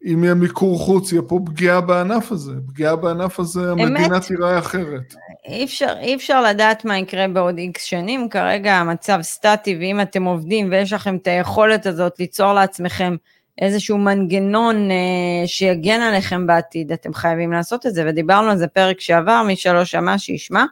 אם 0.06 0.24
יהיה 0.24 0.34
מיקור 0.34 0.80
חוץ, 0.80 1.12
יהיה 1.12 1.22
פה 1.22 1.40
פגיעה 1.46 1.82
בענף 1.82 2.32
הזה. 2.32 2.54
פגיעה 2.68 2.96
בענף 2.96 3.40
הזה, 3.40 3.72
המדינה 3.72 4.20
תיראה 4.20 4.60
אחרת. 4.60 5.16
אי 5.46 5.64
אפשר, 5.64 5.94
אי 6.00 6.16
אפשר 6.16 6.42
לדעת 6.42 6.86
מה 6.86 6.98
יקרה 6.98 7.28
בעוד 7.28 7.58
איקס 7.58 7.84
שנים, 7.84 8.30
כרגע 8.30 8.76
המצב 8.76 9.20
סטטי, 9.22 9.78
ואם 9.80 10.02
אתם 10.02 10.24
עובדים 10.24 10.70
ויש 10.72 10.94
לכם 10.94 11.16
את 11.16 11.28
היכולת 11.28 11.86
הזאת 11.86 12.20
ליצור 12.20 12.54
לעצמכם 12.54 13.16
איזשהו 13.62 13.98
מנגנון 13.98 14.92
אה, 14.92 15.48
שיגן 15.48 16.02
עליכם 16.02 16.48
בעתיד, 16.48 16.92
אתם 16.92 17.14
חייבים 17.14 17.52
לעשות 17.52 17.86
את 17.86 17.94
זה, 17.94 18.04
ודיברנו 18.08 18.50
על 18.50 18.58
זה 18.58 18.68
פרק 18.68 19.00
שעבר, 19.00 19.44
מי 19.48 19.56
שלא 19.56 19.86
שמע 19.86 20.18
שישמע. 20.18 20.66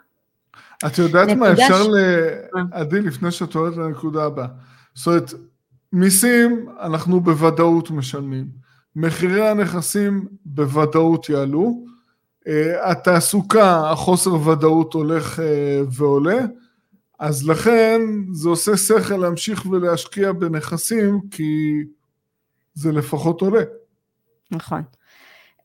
את 0.86 0.98
יודעת 0.98 1.30
מה, 1.30 1.52
אפשר 1.52 1.84
ש... 1.84 1.88
ל... 1.88 1.98
עדי, 2.72 3.02
לפני 3.02 3.32
שאת 3.32 3.54
הולכת 3.54 3.78
לנקודה 3.78 4.24
הבאה. 4.24 4.48
זאת 4.96 5.08
אומרת, 5.08 5.34
מיסים 5.94 6.70
אנחנו 6.82 7.20
בוודאות 7.20 7.92
משלמים. 7.92 8.46
מחירי 8.96 9.50
הנכסים 9.50 10.28
בוודאות 10.46 11.30
יעלו, 11.30 11.86
אה, 12.48 12.92
התעסוקה, 12.92 13.92
החוסר 13.92 14.50
ודאות 14.50 14.94
הולך 14.94 15.40
אה, 15.40 15.82
ועולה, 15.92 16.40
אז 17.20 17.50
לכן 17.50 18.02
זה 18.32 18.50
עושה 18.50 18.78
שכל 18.78 19.16
להמשיך 19.16 19.66
ולהשקיע 19.66 20.32
בנכסים, 20.32 21.20
כי 21.32 21.74
זה 22.74 22.92
לפחות 22.92 23.42
עולה. 23.42 23.64
נכון. 24.52 24.82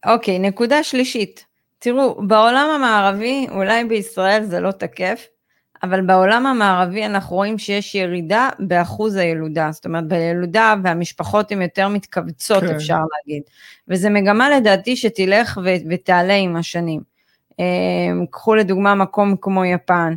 אוקיי, 0.06 0.38
נקודה 0.38 0.82
שלישית, 0.82 1.44
תראו, 1.78 2.26
בעולם 2.26 2.70
המערבי, 2.70 3.46
אולי 3.50 3.84
בישראל 3.84 4.44
זה 4.44 4.60
לא 4.60 4.70
תקף, 4.70 5.26
אבל 5.82 6.00
בעולם 6.00 6.46
המערבי 6.46 7.06
אנחנו 7.06 7.36
רואים 7.36 7.58
שיש 7.58 7.94
ירידה 7.94 8.48
באחוז 8.58 9.16
הילודה, 9.16 9.68
זאת 9.72 9.86
אומרת 9.86 10.08
בילודה 10.08 10.74
והמשפחות 10.82 11.52
הן 11.52 11.62
יותר 11.62 11.88
מתכווצות 11.88 12.62
כן. 12.62 12.74
אפשר 12.74 12.98
להגיד, 12.98 13.42
וזו 13.88 14.10
מגמה 14.10 14.50
לדעתי 14.50 14.96
שתלך 14.96 15.58
ו- 15.64 15.90
ותעלה 15.90 16.34
עם 16.34 16.56
השנים. 16.56 17.00
אמ, 17.58 18.26
קחו 18.30 18.54
לדוגמה 18.54 18.94
מקום 18.94 19.36
כמו 19.40 19.64
יפן, 19.64 20.14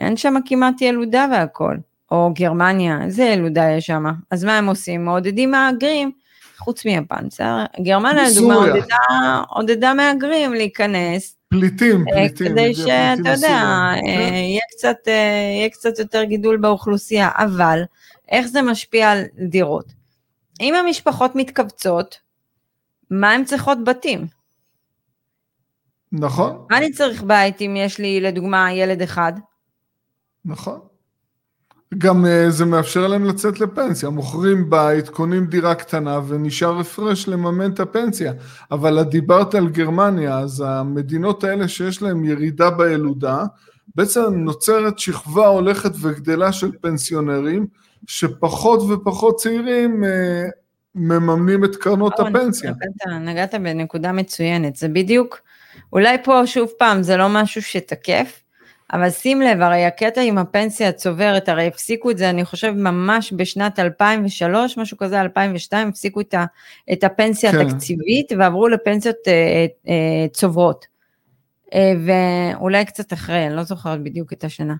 אין 0.00 0.16
שם 0.16 0.34
כמעט 0.46 0.82
ילודה 0.82 1.26
והכל, 1.32 1.76
או 2.10 2.30
גרמניה, 2.34 2.98
איזה 3.04 3.22
ילודה 3.22 3.70
יש 3.70 3.86
שם, 3.86 4.04
אז 4.30 4.44
מה 4.44 4.58
הם 4.58 4.66
עושים? 4.66 5.04
מעודדים 5.04 5.50
מהגרים, 5.50 6.10
חוץ 6.58 6.84
מיפן, 6.84 7.28
בסדר? 7.28 7.64
גרמניה 7.80 8.28
לדוגמה 8.30 8.54
עודדה, 8.54 8.96
עודדה 9.48 9.94
מהגרים 9.94 10.52
להיכנס, 10.52 11.36
פליטים, 11.60 12.04
אה, 12.08 12.14
פליטים. 12.14 12.52
כדי 12.52 12.74
שאתה 12.74 13.30
יודע, 13.30 13.48
אה. 13.48 14.00
יהיה 14.34 14.60
קצת, 14.70 14.96
אה, 15.08 15.12
יהיה 15.58 15.68
קצת 15.68 15.98
יותר 15.98 16.24
גידול 16.24 16.56
באוכלוסייה, 16.56 17.30
אבל 17.34 17.82
איך 18.28 18.46
זה 18.46 18.62
משפיע 18.62 19.10
על 19.10 19.22
דירות? 19.48 19.92
אם 20.60 20.74
המשפחות 20.74 21.30
מתכווצות, 21.34 22.18
מה 23.10 23.32
הן 23.32 23.44
צריכות 23.44 23.84
בתים? 23.84 24.26
נכון. 26.12 26.66
מה 26.70 26.78
אני 26.78 26.92
צריך 26.92 27.22
בית 27.22 27.60
אם 27.60 27.74
יש 27.78 27.98
לי 27.98 28.20
לדוגמה 28.20 28.72
ילד 28.72 29.02
אחד? 29.02 29.32
נכון. 30.44 30.80
גם 31.98 32.24
uh, 32.24 32.50
זה 32.50 32.64
מאפשר 32.64 33.06
להם 33.06 33.24
לצאת 33.24 33.60
לפנסיה, 33.60 34.10
מוכרים 34.10 34.70
בית, 34.70 35.08
קונים 35.08 35.46
דירה 35.46 35.74
קטנה 35.74 36.20
ונשאר 36.28 36.80
הפרש 36.80 37.28
לממן 37.28 37.70
את 37.70 37.80
הפנסיה. 37.80 38.32
אבל 38.70 39.00
את 39.00 39.08
דיברת 39.08 39.54
על 39.54 39.68
גרמניה, 39.68 40.38
אז 40.38 40.64
המדינות 40.66 41.44
האלה 41.44 41.68
שיש 41.68 42.02
להן 42.02 42.24
ירידה 42.24 42.70
בילודה, 42.70 43.44
בעצם 43.94 44.34
נוצרת 44.34 44.98
שכבה 44.98 45.46
הולכת 45.46 45.92
וגדלה 46.00 46.52
של 46.52 46.70
פנסיונרים, 46.80 47.66
שפחות 48.06 48.80
ופחות 48.90 49.36
צעירים 49.40 50.04
uh, 50.04 50.06
מממנים 50.94 51.64
את 51.64 51.76
קרנות 51.76 52.20
הפנסיה. 52.20 52.70
נגעת, 52.70 53.20
נגעת 53.20 53.54
בנקודה 53.54 54.12
מצוינת, 54.12 54.76
זה 54.76 54.88
בדיוק, 54.88 55.40
אולי 55.92 56.16
פה 56.24 56.46
שוב 56.46 56.68
פעם 56.78 57.02
זה 57.02 57.16
לא 57.16 57.26
משהו 57.28 57.62
שתקף, 57.62 58.43
אבל 58.94 59.10
שים 59.10 59.42
לב, 59.42 59.60
הרי 59.60 59.84
הקטע 59.84 60.20
עם 60.20 60.38
הפנסיה 60.38 60.88
הצוברת, 60.88 61.48
הרי 61.48 61.66
הפסיקו 61.66 62.10
את 62.10 62.18
זה, 62.18 62.30
אני 62.30 62.44
חושב, 62.44 62.70
ממש 62.70 63.32
בשנת 63.36 63.78
2003, 63.78 64.78
משהו 64.78 64.96
כזה, 64.96 65.20
2002, 65.20 65.88
הפסיקו 65.88 66.20
את, 66.20 66.34
ה, 66.34 66.44
את 66.92 67.04
הפנסיה 67.04 67.52
כן. 67.52 67.60
התקציבית 67.60 68.32
ועברו 68.38 68.68
לפנסיות 68.68 69.16
אה, 69.26 69.66
אה, 69.88 70.28
צוברות. 70.32 70.86
אה, 71.74 71.92
ואולי 72.06 72.84
קצת 72.84 73.12
אחרי, 73.12 73.46
אני 73.46 73.56
לא 73.56 73.62
זוכרת 73.62 74.02
בדיוק 74.02 74.32
את 74.32 74.44
השנה. 74.44 74.74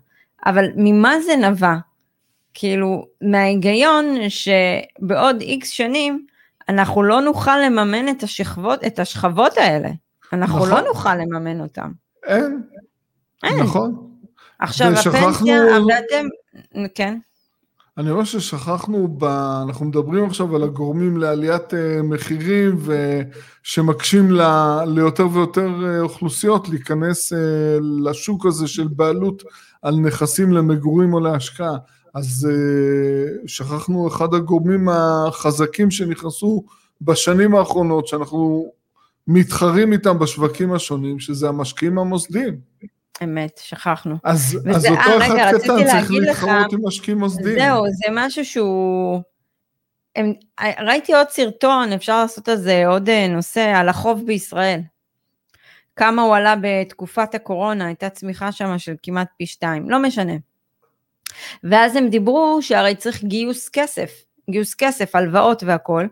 אבל 0.46 0.64
ממה 0.76 1.20
זה 1.20 1.36
נבע? 1.36 1.74
כאילו, 2.54 3.06
מההיגיון 3.20 4.16
שבעוד 4.28 5.40
איקס 5.40 5.68
שנים, 5.68 6.26
אנחנו 6.68 7.02
לא 7.02 7.20
נוכל 7.20 7.58
לממן 7.66 8.08
את 8.08 8.22
השכבות, 8.22 8.84
את 8.84 8.98
השכבות 8.98 9.58
האלה. 9.58 9.90
אנחנו 10.32 10.58
נכון. 10.58 10.70
לא 10.70 10.80
נוכל 10.80 11.14
לממן 11.14 11.60
אותם. 11.60 11.92
אין, 12.26 12.62
אין. 13.42 13.60
נכון. 13.60 14.10
עכשיו 14.58 14.92
הפנסיה, 14.92 15.62
ואתם, 15.88 16.26
כן. 16.94 17.18
אני 17.98 18.10
רואה 18.10 18.24
ששכחנו, 18.24 19.08
ב... 19.18 19.24
אנחנו 19.68 19.86
מדברים 19.86 20.24
עכשיו 20.24 20.56
על 20.56 20.62
הגורמים 20.62 21.16
לעליית 21.16 21.74
אה, 21.74 22.02
מחירים 22.02 22.78
ושמקשים 22.84 24.32
ל... 24.32 24.40
ליותר 24.86 25.28
ויותר 25.32 25.70
אה, 25.86 26.00
אוכלוסיות 26.00 26.68
להיכנס 26.68 27.32
אה, 27.32 27.38
לשוק 28.04 28.46
הזה 28.46 28.68
של 28.68 28.88
בעלות 28.88 29.42
על 29.82 29.96
נכסים 29.96 30.52
למגורים 30.52 31.14
או 31.14 31.20
להשקעה. 31.20 31.76
אז 32.14 32.48
שכחנו 33.46 34.08
אחד 34.08 34.34
הגורמים 34.34 34.88
החזקים 34.88 35.90
שנכנסו 35.90 36.64
בשנים 37.00 37.54
האחרונות, 37.54 38.06
שאנחנו 38.08 38.70
מתחרים 39.26 39.92
איתם 39.92 40.18
בשווקים 40.18 40.72
השונים, 40.72 41.18
שזה 41.18 41.48
המשקיעים 41.48 41.98
המוסדיים. 41.98 42.56
אמת, 43.22 43.60
שכחנו. 43.64 44.16
אז, 44.24 44.58
וזה, 44.64 44.70
אז 44.70 44.86
אותו 44.86 45.00
아, 45.00 45.06
אה, 45.08 45.26
אחד 45.26 45.34
רגע, 45.34 45.58
קטן 45.58 45.86
צריך 45.86 46.10
להתחרות 46.10 46.72
עם 46.72 46.86
משקיעים 46.86 47.18
מוסדיים. 47.18 47.58
זהו, 47.58 47.84
זה 47.86 48.06
משהו 48.12 48.44
שהוא... 48.44 49.20
הם, 50.16 50.32
ראיתי 50.78 51.14
עוד 51.14 51.28
סרטון, 51.28 51.92
אפשר 51.92 52.22
לעשות 52.22 52.48
על 52.48 52.56
זה 52.56 52.86
עוד 52.86 53.08
אה, 53.08 53.28
נושא, 53.28 53.72
על 53.76 53.88
החוב 53.88 54.26
בישראל. 54.26 54.80
כמה 55.96 56.22
הוא 56.22 56.36
עלה 56.36 56.54
בתקופת 56.62 57.34
הקורונה, 57.34 57.86
הייתה 57.86 58.10
צמיחה 58.10 58.52
שם 58.52 58.78
של 58.78 58.94
כמעט 59.02 59.28
פי 59.38 59.46
שתיים, 59.46 59.90
לא 59.90 59.98
משנה. 59.98 60.32
ואז 61.64 61.96
הם 61.96 62.08
דיברו 62.08 62.58
שהרי 62.62 62.94
צריך 62.94 63.24
גיוס 63.24 63.68
כסף, 63.68 64.10
גיוס 64.50 64.74
כסף, 64.74 65.14
הלוואות 65.14 65.62
והכל. 65.62 66.06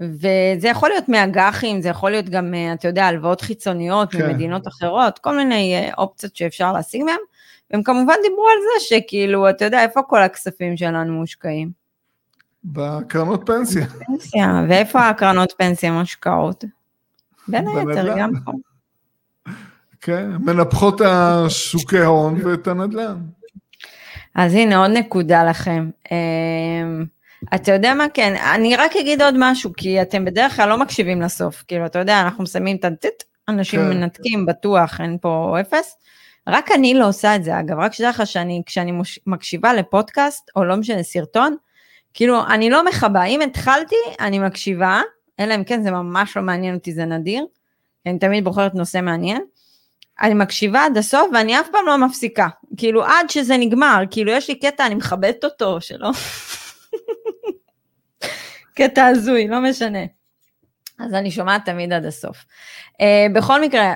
וזה 0.00 0.68
יכול 0.68 0.88
להיות 0.88 1.08
מאג"חים, 1.08 1.82
זה 1.82 1.88
יכול 1.88 2.10
להיות 2.10 2.28
גם, 2.28 2.54
אה, 2.54 2.72
אתה 2.72 2.88
יודע, 2.88 3.06
הלוואות 3.06 3.40
חיצוניות 3.40 4.12
כן. 4.12 4.26
ממדינות 4.26 4.68
אחרות, 4.68 5.18
כל 5.18 5.36
מיני 5.36 5.74
אה, 5.74 5.90
אופציות 5.98 6.36
שאפשר 6.36 6.72
להשיג 6.72 7.02
מהם. 7.02 7.16
והם 7.70 7.82
כמובן 7.82 8.14
דיברו 8.22 8.46
על 8.48 8.58
זה 8.62 8.86
שכאילו, 8.86 9.50
אתה 9.50 9.64
יודע, 9.64 9.82
איפה 9.82 10.02
כל 10.02 10.22
הכספים 10.22 10.76
שלנו 10.76 11.12
מושקעים? 11.12 11.70
בקרנות 12.64 13.42
פנסיה. 13.46 13.86
פנסיה, 13.86 14.64
ואיפה 14.68 15.08
הקרנות 15.08 15.54
פנסיה 15.58 15.92
מושקעות? 15.92 16.64
בין 17.48 17.68
היתר, 17.68 18.18
גם 18.18 18.30
פה. 18.44 18.52
כן, 20.00 20.30
מנפחות 20.40 21.00
השוקי 21.00 21.98
ההון 21.98 22.46
ואת 22.46 22.66
הנדל"ן. 22.68 23.16
אז 24.34 24.54
הנה 24.54 24.76
עוד 24.76 24.90
נקודה 24.90 25.44
לכם. 25.44 25.90
אתה 27.54 27.72
יודע 27.72 27.94
מה 27.94 28.06
כן, 28.14 28.34
אני 28.54 28.76
רק 28.76 28.96
אגיד 28.96 29.22
עוד 29.22 29.34
משהו, 29.38 29.70
כי 29.76 30.02
אתם 30.02 30.24
בדרך 30.24 30.56
כלל 30.56 30.68
לא 30.68 30.78
מקשיבים 30.78 31.22
לסוף, 31.22 31.64
כאילו, 31.68 31.86
אתה 31.86 31.98
יודע, 31.98 32.20
אנחנו 32.20 32.44
מסיימים 32.44 32.76
את 32.76 32.84
הטט, 32.84 33.22
אנשים 33.48 33.80
כן. 33.80 33.88
מנתקים, 33.88 34.46
בטוח, 34.46 35.00
אין 35.00 35.18
פה 35.20 35.56
אפס. 35.60 35.96
רק 36.46 36.72
אני 36.72 36.94
לא 36.94 37.08
עושה 37.08 37.36
את 37.36 37.44
זה, 37.44 37.60
אגב, 37.60 37.78
רק 37.78 37.92
שתדע 37.92 38.10
לך 38.10 38.26
שאני, 38.26 38.62
כשאני 38.66 38.92
מקשיבה 39.26 39.74
לפודקאסט, 39.74 40.50
או 40.56 40.64
לא 40.64 40.76
משנה, 40.76 41.02
סרטון, 41.02 41.56
כאילו, 42.14 42.46
אני 42.46 42.70
לא 42.70 42.84
מכבה, 42.84 43.24
אם 43.24 43.40
התחלתי, 43.40 43.96
אני 44.20 44.38
מקשיבה, 44.38 45.00
אלא 45.40 45.54
אם 45.54 45.64
כן 45.64 45.82
זה 45.82 45.90
ממש 45.90 46.36
לא 46.36 46.42
מעניין 46.42 46.74
אותי, 46.74 46.92
זה 46.92 47.04
נדיר, 47.04 47.44
אני 48.06 48.18
תמיד 48.18 48.44
בוחרת 48.44 48.74
נושא 48.74 49.00
מעניין. 49.02 49.42
אני 50.22 50.34
מקשיבה 50.34 50.84
עד 50.84 50.98
הסוף 50.98 51.30
ואני 51.34 51.60
אף 51.60 51.68
פעם 51.72 51.86
לא 51.86 51.98
מפסיקה, 51.98 52.48
כאילו 52.76 53.04
עד 53.04 53.30
שזה 53.30 53.56
נגמר, 53.56 54.02
כאילו 54.10 54.32
יש 54.32 54.48
לי 54.48 54.58
קטע, 54.58 54.86
אני 54.86 54.94
מכבדת 54.94 55.44
אותו, 55.44 55.80
שלא, 55.80 56.10
קטע 58.74 59.06
הזוי, 59.06 59.48
לא 59.48 59.60
משנה. 59.60 60.04
אז 60.98 61.14
אני 61.14 61.30
שומעת 61.30 61.64
תמיד 61.64 61.92
עד 61.92 62.04
הסוף. 62.04 62.36
Uh, 62.92 63.32
בכל 63.34 63.60
מקרה, 63.60 63.94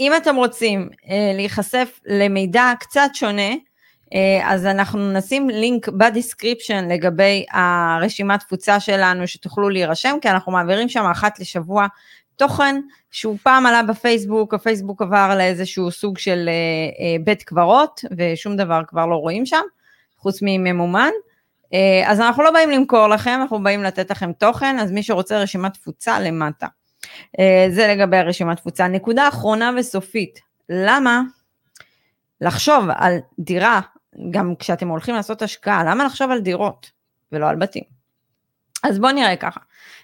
אם 0.00 0.12
אתם 0.16 0.36
רוצים 0.36 0.88
uh, 0.92 1.08
להיחשף 1.34 2.00
למידע 2.06 2.72
קצת 2.80 3.10
שונה, 3.14 3.52
uh, 3.52 4.16
אז 4.44 4.66
אנחנו 4.66 5.12
נשים 5.12 5.50
לינק 5.50 5.88
ב 5.88 5.96
description 5.96 6.88
לגבי 6.88 7.44
הרשימת 7.50 8.40
תפוצה 8.40 8.80
שלנו 8.80 9.26
שתוכלו 9.26 9.68
להירשם, 9.68 10.16
כי 10.22 10.30
אנחנו 10.30 10.52
מעבירים 10.52 10.88
שם 10.88 11.04
אחת 11.04 11.38
לשבוע 11.40 11.86
תוכן 12.36 12.80
שהוא 13.10 13.38
פעם 13.42 13.66
עלה 13.66 13.82
בפייסבוק, 13.82 14.54
הפייסבוק 14.54 15.02
עבר 15.02 15.34
לאיזשהו 15.38 15.90
סוג 15.90 16.18
של 16.18 16.48
uh, 16.48 16.96
uh, 16.98 17.24
בית 17.24 17.42
קברות, 17.42 18.00
ושום 18.16 18.56
דבר 18.56 18.80
כבר 18.86 19.06
לא 19.06 19.16
רואים 19.16 19.46
שם, 19.46 19.62
חוץ 20.16 20.38
מממומן. 20.42 21.10
אה, 21.74 22.10
אז 22.10 22.20
אנחנו 22.20 22.42
לא 22.42 22.50
באים 22.50 22.70
למכור 22.70 23.08
לכם, 23.08 23.38
אנחנו 23.40 23.62
באים 23.62 23.82
לתת 23.82 24.10
לכם 24.10 24.32
תוכן, 24.32 24.78
אז 24.78 24.92
מי 24.92 25.02
שרוצה 25.02 25.38
רשימת 25.38 25.74
תפוצה 25.74 26.20
למטה. 26.20 26.66
אה, 27.38 27.66
זה 27.70 27.86
לגבי 27.88 28.16
הרשימת 28.16 28.56
תפוצה. 28.56 28.88
נקודה 28.88 29.28
אחרונה 29.28 29.70
וסופית, 29.78 30.40
למה 30.68 31.22
לחשוב 32.40 32.84
על 32.94 33.18
דירה, 33.38 33.80
גם 34.30 34.54
כשאתם 34.58 34.88
הולכים 34.88 35.14
לעשות 35.14 35.42
השקעה, 35.42 35.84
למה 35.84 36.04
לחשוב 36.04 36.30
על 36.30 36.40
דירות 36.40 36.90
ולא 37.32 37.48
על 37.48 37.56
בתים? 37.56 37.84
אז 38.82 38.98
בואו 38.98 39.12
נראה 39.12 39.36
ככה, 39.36 39.60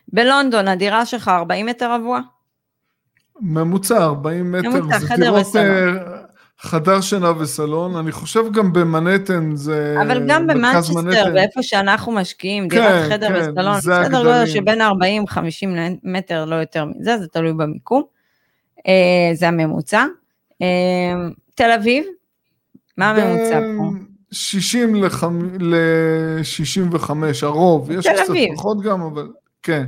בלונדון 0.09 0.69
הדירה 0.69 1.07
שלך 1.07 1.29
40 1.29 1.67
מטר 1.67 1.93
רבוע? 1.93 2.21
ממוצע 3.41 4.05
40 4.05 4.53
מטר, 4.53 4.69
ממוצע, 4.69 4.99
חדר 4.99 5.35
וסלון. 5.35 5.99
חדר 6.61 7.01
שינה 7.01 7.33
וסלון, 7.39 7.97
אני 7.97 8.13
חושב 8.13 8.53
גם 8.53 8.73
במנהטן 8.73 9.57
זה... 9.57 9.97
אבל 10.03 10.23
גם 10.29 10.47
במנצ'סטר, 10.47 11.31
באיפה 11.33 11.63
שאנחנו 11.63 12.13
משקיעים, 12.13 12.69
דירת 12.69 13.05
כן, 13.05 13.09
חדר 13.11 13.29
כן, 13.29 13.51
וסלון, 13.51 13.81
סדר 13.81 14.23
גודל 14.23 14.47
שבין 14.47 14.81
40-50 14.81 14.85
מטר, 16.05 16.45
לא 16.45 16.55
יותר 16.55 16.85
מזה, 16.85 17.19
זה 17.19 17.29
תלוי 17.29 17.53
במיקום. 17.53 18.03
אה, 18.89 19.31
זה 19.35 19.49
הממוצע. 19.49 20.05
אה, 20.63 20.67
תל 21.55 21.71
אביב, 21.71 22.05
מה 22.97 23.11
הממוצע 23.11 23.61
פה? 23.79 23.83
60 24.33 24.95
ל-65, 25.61 27.11
הרוב, 27.43 27.91
יש 27.91 28.07
קצת 28.07 28.33
פחות 28.55 28.83
גם, 28.83 29.01
אבל 29.03 29.29
כן. 29.63 29.85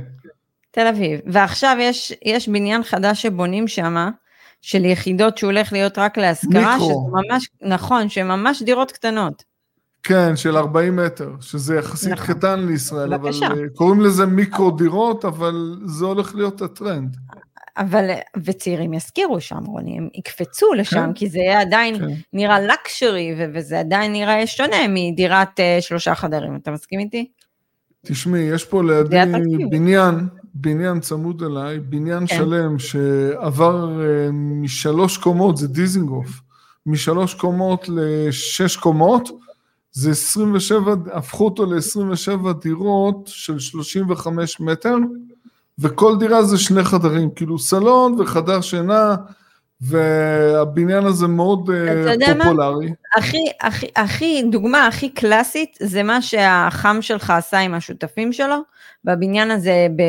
תל 0.71 0.87
אביב, 0.87 1.19
ועכשיו 1.25 1.77
יש, 1.79 2.13
יש 2.25 2.49
בניין 2.49 2.83
חדש 2.83 3.21
שבונים 3.21 3.67
שם, 3.67 4.09
של 4.61 4.85
יחידות 4.85 5.37
שהוא 5.37 5.51
הולך 5.51 5.73
להיות 5.73 5.97
רק 5.97 6.17
להשכרה, 6.17 6.77
שזה 6.79 6.93
ממש, 7.11 7.49
נכון, 7.61 8.09
שהן 8.09 8.27
ממש 8.27 8.61
דירות 8.63 8.91
קטנות. 8.91 9.43
כן, 10.03 10.35
של 10.35 10.57
40 10.57 10.95
מטר, 10.95 11.31
שזה 11.41 11.75
יחסית 11.75 12.11
נכון. 12.11 12.35
קטן 12.35 12.59
לישראל, 12.59 13.17
בבקשה. 13.17 13.47
אבל 13.47 13.59
אה, 13.59 13.69
קוראים 13.75 14.01
לזה 14.01 14.25
מיקרו 14.25 14.71
דירות, 14.71 15.25
אבל 15.25 15.79
זה 15.85 16.05
הולך 16.05 16.35
להיות 16.35 16.61
הטרנד. 16.61 17.17
אבל, 17.77 18.09
וצעירים 18.43 18.93
יזכירו 18.93 19.41
שם, 19.41 19.65
רוני, 19.65 19.97
הם 19.97 20.09
יקפצו 20.13 20.73
לשם, 20.73 21.05
כן. 21.05 21.13
כי 21.13 21.29
זה 21.29 21.39
יהיה 21.39 21.61
עדיין 21.61 21.99
כן. 21.99 22.05
נראה 22.33 22.59
לקשורי, 22.59 23.35
וזה 23.53 23.79
עדיין 23.79 24.11
נראה 24.11 24.47
שונה 24.47 24.77
מדירת 24.89 25.59
uh, 25.59 25.81
שלושה 25.81 26.15
חדרים, 26.15 26.55
אתה 26.55 26.71
מסכים 26.71 26.99
איתי? 26.99 27.27
תשמעי, 28.05 28.41
יש 28.41 28.65
פה 28.65 28.83
לידי 28.83 29.17
בניין, 29.69 30.15
בניין 30.61 30.99
צמוד 30.99 31.43
אליי, 31.43 31.79
בניין 31.79 32.27
כן. 32.27 32.35
שלם 32.37 32.79
שעבר 32.79 33.85
uh, 33.85 34.31
משלוש 34.33 35.17
קומות, 35.17 35.57
זה 35.57 35.67
דיזינגוף, 35.67 36.29
משלוש 36.85 37.33
קומות 37.33 37.89
לשש 37.89 38.77
קומות, 38.77 39.29
זה 39.91 40.11
27, 40.11 40.93
הפכו 41.13 41.45
אותו 41.45 41.65
ל-27 41.65 42.53
דירות 42.61 43.15
של 43.25 43.59
35 43.59 44.59
מטר, 44.59 44.95
וכל 45.79 46.17
דירה 46.19 46.43
זה 46.43 46.57
שני 46.57 46.83
חדרים, 46.83 47.29
כאילו 47.35 47.59
סלון 47.59 48.15
וחדר 48.19 48.61
שינה, 48.61 49.15
והבניין 49.81 51.05
הזה 51.05 51.27
מאוד 51.27 51.69
uh, 51.69 52.33
פופולרי. 52.37 52.87
מה? 52.87 52.93
הכי, 53.15 53.45
הכי, 53.61 53.87
הכי, 53.95 54.43
דוגמה 54.51 54.87
הכי 54.87 55.09
קלאסית, 55.09 55.77
זה 55.79 56.03
מה 56.03 56.21
שהחם 56.21 56.97
שלך 57.01 57.29
עשה 57.29 57.59
עם 57.59 57.73
השותפים 57.73 58.33
שלו, 58.33 58.55
בבניין 59.05 59.51
הזה, 59.51 59.87
ב... 59.95 60.01
אה, 60.01 60.07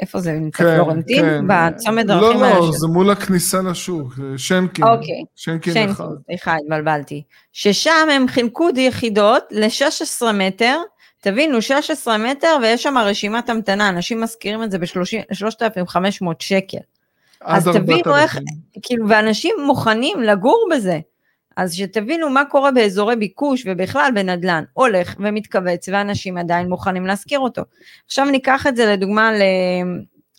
איפה 0.00 0.20
זה 0.20 0.32
נמצא? 0.32 0.58
כן, 0.58 0.76
פלורנטין? 0.76 1.22
כן. 1.22 1.44
בצומת 1.48 2.06
דרכים 2.06 2.40
לא, 2.40 2.50
לא, 2.50 2.70
זה 2.72 2.86
מול 2.86 3.10
הכניסה 3.10 3.62
לשוק, 3.62 4.14
שנקין. 4.36 4.84
אוקיי. 4.84 5.24
שנקין, 5.36 5.74
שנקין 5.74 5.90
אחד. 5.90 6.04
סליחה, 6.26 6.56
התבלבלתי. 6.56 7.22
ששם 7.52 8.08
הם 8.12 8.28
חילקו 8.28 8.68
יחידות 8.76 9.44
ל-16 9.50 10.32
מטר, 10.34 10.80
תבינו, 11.20 11.62
16 11.62 12.18
מטר 12.18 12.56
ויש 12.62 12.82
שם 12.82 12.98
רשימת 12.98 13.50
המתנה, 13.50 13.88
אנשים 13.88 14.20
מזכירים 14.20 14.62
את 14.62 14.70
זה 14.70 14.78
ב-3,500 14.78 16.26
שקל. 16.38 16.78
אז 17.46 17.68
תבינו 17.68 18.16
איך, 18.16 18.38
כאילו, 18.82 19.08
ואנשים 19.08 19.54
מוכנים 19.66 20.20
לגור 20.20 20.68
בזה. 20.70 21.00
אז 21.56 21.74
שתבינו 21.74 22.30
מה 22.30 22.44
קורה 22.44 22.70
באזורי 22.70 23.16
ביקוש 23.16 23.62
ובכלל 23.66 24.10
בנדל"ן, 24.14 24.64
הולך 24.72 25.14
ומתכווץ 25.18 25.88
ואנשים 25.88 26.38
עדיין 26.38 26.68
מוכנים 26.68 27.06
להשכיר 27.06 27.40
אותו. 27.40 27.62
עכשיו 28.06 28.24
ניקח 28.24 28.66
את 28.66 28.76
זה 28.76 28.86
לדוגמה 28.86 29.30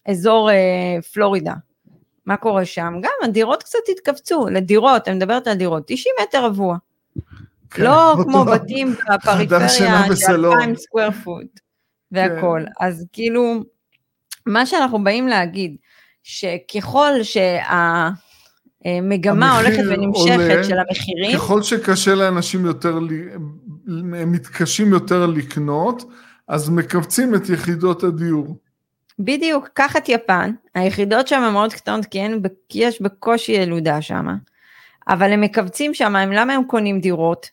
לאזור 0.08 0.52
אה, 0.52 1.02
פלורידה. 1.14 1.54
מה 2.26 2.38
קורה 2.38 2.66
שם? 2.66 2.94
גם 3.02 3.12
הדירות 3.24 3.64
קצת 3.64 3.80
התכווצו, 3.92 4.48
לדירות, 4.52 5.08
אני 5.08 5.16
מדברת 5.16 5.48
על 5.48 5.54
דירות, 5.54 5.84
90 5.88 6.16
מטר 6.24 6.46
רבוע. 6.46 6.78
כן, 7.70 7.84
לא 7.84 8.16
כמו 8.24 8.46
בתים 8.46 8.96
בפריפריה 9.14 9.70
של 9.70 9.86
2,000 10.46 10.76
סקוויר 10.76 11.12
פוט 11.12 11.60
והכל. 12.12 12.62
כן. 12.66 12.86
אז 12.86 13.06
כאילו, 13.14 13.64
מה 14.46 14.66
שאנחנו 14.66 15.04
באים 15.04 15.28
להגיד, 15.28 15.76
שככל 16.30 17.12
שהמגמה 18.84 19.58
הולכת 19.58 19.84
ונמשכת 19.90 20.40
עולה, 20.40 20.64
של 20.64 20.80
המחירים, 20.80 21.38
ככל 21.38 21.64
שקשה 21.64 22.16
לאנשים 22.16 22.66
יותר, 22.66 22.98
הם 23.88 24.32
מתקשים 24.32 24.94
יותר 24.94 25.26
לקנות, 25.26 26.04
אז 26.48 26.70
מכווצים 26.70 27.36
את 27.36 27.50
יחידות 27.50 28.04
הדיור. 28.04 28.58
בדיוק, 29.20 29.70
קח 29.74 29.98
את 29.98 30.10
יפן, 30.10 30.52
היחידות 30.76 31.28
שם 31.28 31.50
מאוד 31.54 31.74
קטנות 31.74 32.06
כי, 32.06 32.20
אין, 32.20 32.42
כי 32.70 32.80
יש 32.80 33.02
בקושי 33.02 33.52
ילודה 33.52 34.02
שם, 34.02 34.28
אבל 35.08 35.32
הם 35.32 35.42
מכווצים 35.42 35.94
שם, 35.94 36.16
למה 36.16 36.54
הם 36.54 36.64
קונים 36.64 37.00
דירות? 37.00 37.50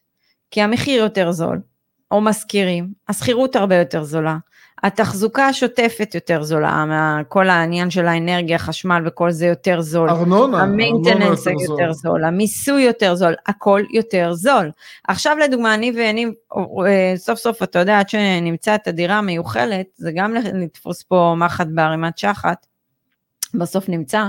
כי 0.51 0.63
המחיר 0.63 1.03
יותר 1.03 1.33
זול, 1.33 1.61
או 2.11 2.21
משכירים, 2.21 2.89
השכירות 3.09 3.57
הרבה 3.57 3.77
יותר 3.77 4.05
זולה, 4.05 4.37
התחזוקה 4.85 5.47
השוטפת 5.47 6.15
יותר 6.15 6.43
זולה, 6.43 6.85
כל 7.29 7.49
העניין 7.49 7.91
של 7.91 8.07
האנרגיה, 8.07 8.59
חשמל 8.59 9.03
וכל 9.07 9.31
זה 9.31 9.47
יותר 9.47 9.81
זול. 9.81 10.11
ארנונה, 10.11 10.63
המיינטננס 10.63 11.47
יותר, 11.47 11.61
יותר 11.71 11.93
זול, 11.93 12.25
המיסוי 12.25 12.83
יותר 12.83 13.15
זול, 13.15 13.35
הכל 13.47 13.83
יותר 13.91 14.33
זול. 14.33 14.71
עכשיו 15.09 15.37
לדוגמה, 15.39 15.75
אני 15.75 15.93
ואני, 15.97 16.27
אה, 16.87 17.13
סוף 17.17 17.39
סוף, 17.39 17.63
אתה 17.63 17.79
יודע, 17.79 17.99
עד 17.99 18.09
שנמצא 18.09 18.75
את 18.75 18.89
הדירה 18.89 19.19
המיוחלת, 19.19 19.87
זה 19.97 20.13
גם 20.15 20.35
לתפוס 20.35 21.03
פה 21.03 21.35
מחט 21.39 21.67
בערימת 21.75 22.19
שחת, 22.19 22.67
בסוף 23.55 23.89
נמצא, 23.89 24.29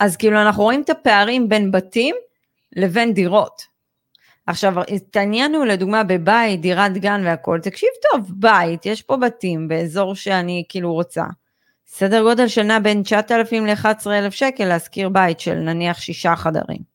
אז 0.00 0.16
כאילו 0.16 0.42
אנחנו 0.42 0.62
רואים 0.62 0.82
את 0.82 0.90
הפערים 0.90 1.48
בין 1.48 1.70
בתים 1.70 2.14
לבין 2.76 3.14
דירות. 3.14 3.69
עכשיו, 4.50 4.74
התעניינו 4.94 5.64
לדוגמה 5.64 6.04
בבית, 6.04 6.60
דירת 6.60 6.92
גן 6.92 7.22
והכל, 7.24 7.60
תקשיב 7.62 7.88
טוב, 8.10 8.30
בית, 8.34 8.86
יש 8.86 9.02
פה 9.02 9.16
בתים 9.16 9.68
באזור 9.68 10.14
שאני 10.14 10.64
כאילו 10.68 10.92
רוצה. 10.92 11.24
סדר 11.86 12.22
גודל 12.22 12.48
של 12.48 12.62
נע 12.62 12.78
בין 12.78 13.02
9,000 13.02 13.66
ל-11,000 13.66 14.30
שקל 14.30 14.64
להשכיר 14.64 15.08
בית 15.08 15.40
של 15.40 15.54
נניח 15.54 16.00
שישה 16.00 16.36
חדרים. 16.36 16.90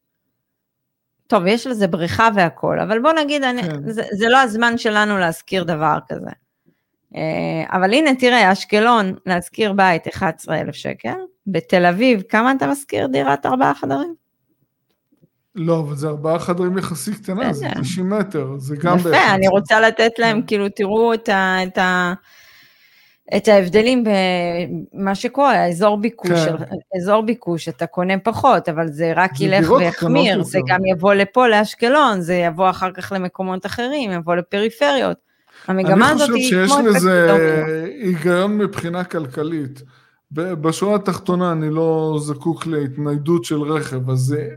טוב, 1.27 1.45
יש 1.45 1.67
לזה 1.67 1.87
בריכה 1.87 2.29
והכל, 2.35 2.79
אבל 2.79 2.99
בוא 2.99 3.11
נגיד, 3.11 3.41
כן. 3.41 3.47
אני, 3.57 3.91
זה, 3.91 4.03
זה 4.11 4.29
לא 4.29 4.37
הזמן 4.37 4.77
שלנו 4.77 5.17
להשכיר 5.17 5.63
דבר 5.63 5.97
כזה. 6.07 6.31
אה, 7.15 7.63
אבל 7.71 7.93
הנה, 7.93 8.15
תראה, 8.15 8.51
אשקלון, 8.51 9.15
להשכיר 9.25 9.73
בית 9.73 10.07
11,000 10.07 10.75
שקל, 10.75 11.17
בתל 11.47 11.85
אביב, 11.85 12.21
כמה 12.29 12.51
אתה 12.51 12.67
משכיר 12.67 13.07
דירת 13.07 13.45
ארבעה 13.45 13.73
חדרים? 13.73 14.24
לא, 15.55 15.79
אבל 15.79 15.95
זה 15.95 16.07
ארבעה 16.07 16.39
חדרים 16.39 16.77
יחסית 16.77 17.15
קטנה, 17.15 17.53
זה 17.53 17.67
90 17.81 18.09
מטר, 18.09 18.47
זה 18.57 18.75
גם... 18.75 18.97
יפה, 18.97 19.33
אני 19.33 19.47
רוצה 19.47 19.79
לתת 19.79 20.11
להם, 20.17 20.41
כאילו, 20.47 20.69
תראו 20.69 21.13
את 21.13 21.29
ה... 21.29 21.57
את 21.63 21.77
ה... 21.77 22.13
את 23.37 23.47
ההבדלים 23.47 24.03
במה 24.93 25.15
שקורה, 25.15 25.51
האזור 25.51 25.97
ביקוש, 25.97 26.31
כן. 26.31 26.55
אזור 26.97 27.21
ביקוש, 27.21 27.69
אתה 27.69 27.85
קונה 27.85 28.13
פחות, 28.23 28.69
אבל 28.69 28.87
זה 28.87 29.13
רק 29.15 29.35
זה 29.35 29.45
ילך 29.45 29.71
ויחמיר, 29.71 30.43
זה 30.43 30.57
יותר. 30.57 30.73
גם 30.73 30.85
יבוא 30.85 31.13
לפה 31.13 31.47
לאשקלון, 31.47 32.21
זה 32.21 32.33
יבוא 32.33 32.69
אחר 32.69 32.91
כך 32.91 33.11
למקומות 33.15 33.65
אחרים, 33.65 34.11
יבוא 34.11 34.35
לפריפריות. 34.35 35.17
המגמה 35.67 36.09
הזאת 36.09 36.29
היא 36.35 36.51
כמו... 36.51 36.59
אני 36.59 36.67
חושב 36.67 36.83
שיש 36.83 36.95
לזה 36.95 37.33
היגיון 38.01 38.57
מבחינה 38.57 39.03
כלכלית. 39.03 39.81
בשורה 40.31 40.95
התחתונה 40.95 41.51
אני 41.51 41.69
לא 41.69 42.17
זקוק 42.21 42.67
להתניידות 42.67 43.45
של 43.45 43.61
רכב, 43.61 44.09
אז 44.09 44.19
זה... 44.19 44.47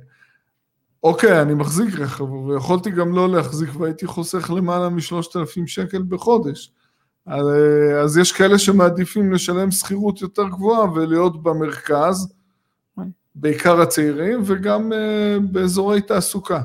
אוקיי, 1.02 1.42
אני 1.42 1.54
מחזיק 1.54 1.98
רכב, 1.98 2.32
ויכולתי 2.32 2.90
גם 2.90 3.14
לא 3.14 3.28
להחזיק 3.28 3.76
והייתי 3.80 4.06
חוסך 4.06 4.50
למעלה 4.50 4.88
משלושת 4.88 5.36
אלפים 5.36 5.66
שקל 5.66 6.02
בחודש. 6.08 6.72
אז 8.02 8.18
יש 8.20 8.32
כאלה 8.32 8.58
שמעדיפים 8.58 9.32
לשלם 9.32 9.70
שכירות 9.70 10.22
יותר 10.22 10.48
גבוהה 10.48 10.92
ולהיות 10.92 11.42
במרכז, 11.42 12.34
בעיקר 13.34 13.80
הצעירים, 13.80 14.42
וגם 14.44 14.92
uh, 14.92 15.40
באזורי 15.40 16.02
תעסוקה. 16.02 16.60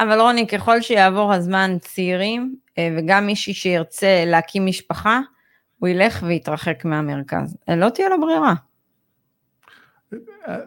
אבל 0.00 0.20
רוני, 0.20 0.46
ככל 0.46 0.80
שיעבור 0.80 1.32
הזמן 1.32 1.76
צעירים, 1.80 2.54
uh, 2.70 2.72
וגם 2.98 3.26
מישהי 3.26 3.54
שירצה 3.54 4.24
להקים 4.26 4.66
משפחה, 4.66 5.20
הוא 5.78 5.88
ילך 5.88 6.22
ויתרחק 6.26 6.84
מהמרכז. 6.84 7.56
לא 7.68 7.88
תהיה 7.88 8.08
לו 8.08 8.20
ברירה. 8.20 8.54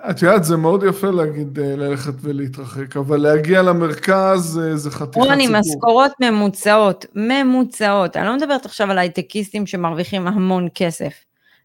את 0.10 0.22
יודעת, 0.22 0.44
זה 0.44 0.58
מאוד 0.58 0.84
יפה 0.84 1.12
להגיד 1.12 1.60
אה, 1.60 1.76
ללכת 1.76 2.14
ולהתרחק, 2.22 2.98
אבל 2.98 3.18
להגיע 3.18 3.62
למרכז 3.62 4.60
אה, 4.64 4.78
זה 4.78 4.92
חתיכת 4.92 5.14
סיפור. 5.14 5.26
רוני, 5.26 5.48
משכורות 5.48 6.12
ממוצעות, 6.22 7.06
ממוצעות. 7.16 8.18
אני 8.18 8.26
לא 8.26 8.36
מדברת 8.36 8.66
עכשיו 8.66 8.92
על 8.92 8.98
הייטקיסטים 8.98 9.66
שמרוויחים 9.66 10.28
המון 10.28 10.68
כסף. 10.76 11.14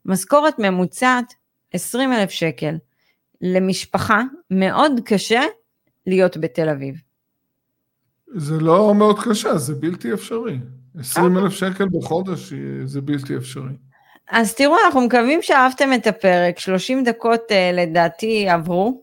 משכורת 0.05 0.55
ממוצעת, 0.59 1.35
20 1.73 2.13
אלף 2.13 2.31
שקל. 2.31 2.77
למשפחה 3.41 4.23
מאוד 4.51 4.93
קשה 5.05 5.43
להיות 6.07 6.37
בתל 6.37 6.69
אביב. 6.69 6.95
זה 8.35 8.61
לא 8.61 8.95
מאוד 8.95 9.19
קשה, 9.25 9.59
זה 9.59 9.75
בלתי 9.75 10.13
אפשרי. 10.13 10.59
20 10.99 11.39
אלף 11.39 11.53
שקל 11.53 11.87
בחודש 11.93 12.53
זה 12.85 13.01
בלתי 13.01 13.37
אפשרי. 13.37 13.73
אז 14.31 14.55
תראו, 14.55 14.77
אנחנו 14.85 15.01
מקווים 15.01 15.43
שאהבתם 15.43 15.93
את 15.93 16.07
הפרק, 16.07 16.59
30 16.59 17.05
דקות 17.05 17.41
uh, 17.49 17.77
לדעתי 17.77 18.49
עברו. 18.49 19.03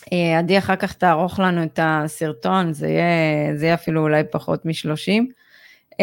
Uh, 0.00 0.14
עדי 0.38 0.58
אחר 0.58 0.76
כך 0.76 0.92
תערוך 0.92 1.38
לנו 1.38 1.62
את 1.62 1.78
הסרטון, 1.82 2.72
זה 2.72 2.88
יהיה, 2.88 3.56
זה 3.56 3.64
יהיה 3.64 3.74
אפילו 3.74 4.02
אולי 4.02 4.22
פחות 4.30 4.66
מ-30. 4.66 5.22
Uh, 5.92 5.96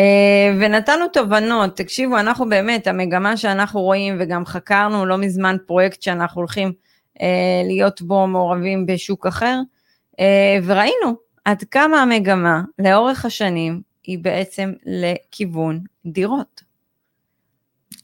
ונתנו 0.59 1.07
תובנות, 1.07 1.77
תקשיבו, 1.77 2.19
אנחנו 2.19 2.49
באמת, 2.49 2.87
המגמה 2.87 3.37
שאנחנו 3.37 3.81
רואים, 3.81 4.17
וגם 4.19 4.45
חקרנו 4.45 5.05
לא 5.05 5.17
מזמן 5.17 5.57
פרויקט 5.67 6.01
שאנחנו 6.01 6.41
הולכים 6.41 6.71
uh, 7.17 7.21
להיות 7.65 8.01
בו 8.01 8.27
מעורבים 8.27 8.85
בשוק 8.85 9.27
אחר, 9.27 9.59
uh, 10.11 10.15
וראינו 10.63 11.15
עד 11.45 11.63
כמה 11.71 12.01
המגמה 12.01 12.61
לאורך 12.79 13.25
השנים 13.25 13.81
היא 14.03 14.19
בעצם 14.21 14.73
לכיוון 14.85 15.79
דירות. 16.05 16.68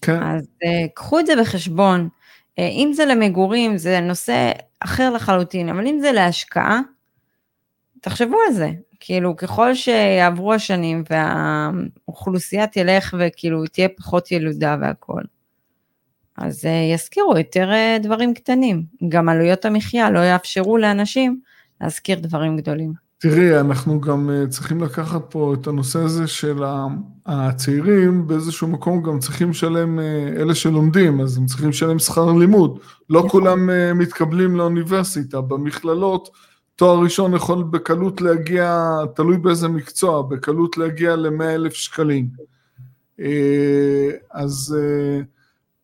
כן. 0.01 0.23
אז 0.23 0.43
uh, 0.43 0.67
קחו 0.93 1.19
את 1.19 1.25
זה 1.25 1.33
בחשבון. 1.41 2.09
אה, 2.59 2.67
אם 2.67 2.91
זה 2.93 3.05
למגורים 3.05 3.77
זה 3.77 3.99
נושא 3.99 4.51
אחר 4.79 5.09
לחלוטין, 5.09 5.69
אבל 5.69 5.87
אם 5.87 5.99
זה 5.99 6.11
להשקעה, 6.11 6.81
תחשבו 8.01 8.37
על 8.47 8.53
זה, 8.53 8.69
כאילו 8.99 9.35
ככל 9.35 9.73
שיעברו 9.73 10.53
השנים 10.53 11.03
והאוכלוסייה 11.09 12.67
תלך 12.67 13.15
וכאילו 13.19 13.65
תהיה 13.67 13.89
פחות 13.89 14.31
ילודה 14.31 14.77
והכל, 14.81 15.21
אז 16.37 16.65
אה, 16.65 16.93
יזכירו 16.93 17.37
יותר 17.37 17.71
אה, 17.71 17.97
דברים 18.03 18.33
קטנים, 18.33 18.83
גם 19.09 19.29
עלויות 19.29 19.65
המחיה 19.65 20.09
לא 20.09 20.19
יאפשרו 20.19 20.77
לאנשים 20.77 21.41
להזכיר 21.81 22.19
דברים 22.19 22.57
גדולים. 22.57 23.04
תראי, 23.17 23.59
אנחנו 23.59 24.01
גם 24.01 24.29
אה, 24.29 24.47
צריכים 24.47 24.81
לקחת 24.81 25.21
פה 25.29 25.53
את 25.53 25.67
הנושא 25.67 25.99
הזה 25.99 26.27
של 26.27 26.63
הצעירים, 27.25 28.27
באיזשהו 28.27 28.67
מקום 28.67 29.03
גם 29.03 29.19
צריכים 29.19 29.49
לשלם, 29.49 29.99
אה, 29.99 30.27
אלה 30.37 30.55
שלומדים, 30.55 31.21
אז 31.21 31.37
הם 31.37 31.45
צריכים 31.45 31.69
לשלם 31.69 31.99
שכר 31.99 32.31
לימוד. 32.31 32.79
לא 33.09 33.19
נכון. 33.19 33.29
כולם 33.29 33.69
אה, 33.69 33.93
מתקבלים 33.93 34.55
לאוניברסיטה, 34.55 35.41
במכללות 35.41 36.29
תואר 36.75 36.99
ראשון 37.03 37.33
יכול 37.33 37.63
בקלות 37.63 38.21
להגיע, 38.21 38.95
תלוי 39.15 39.37
באיזה 39.37 39.67
מקצוע, 39.67 40.21
בקלות 40.21 40.77
להגיע 40.77 41.15
ל-100 41.15 41.43
אלף 41.43 41.73
שקלים. 41.73 42.27
אז 44.31 44.75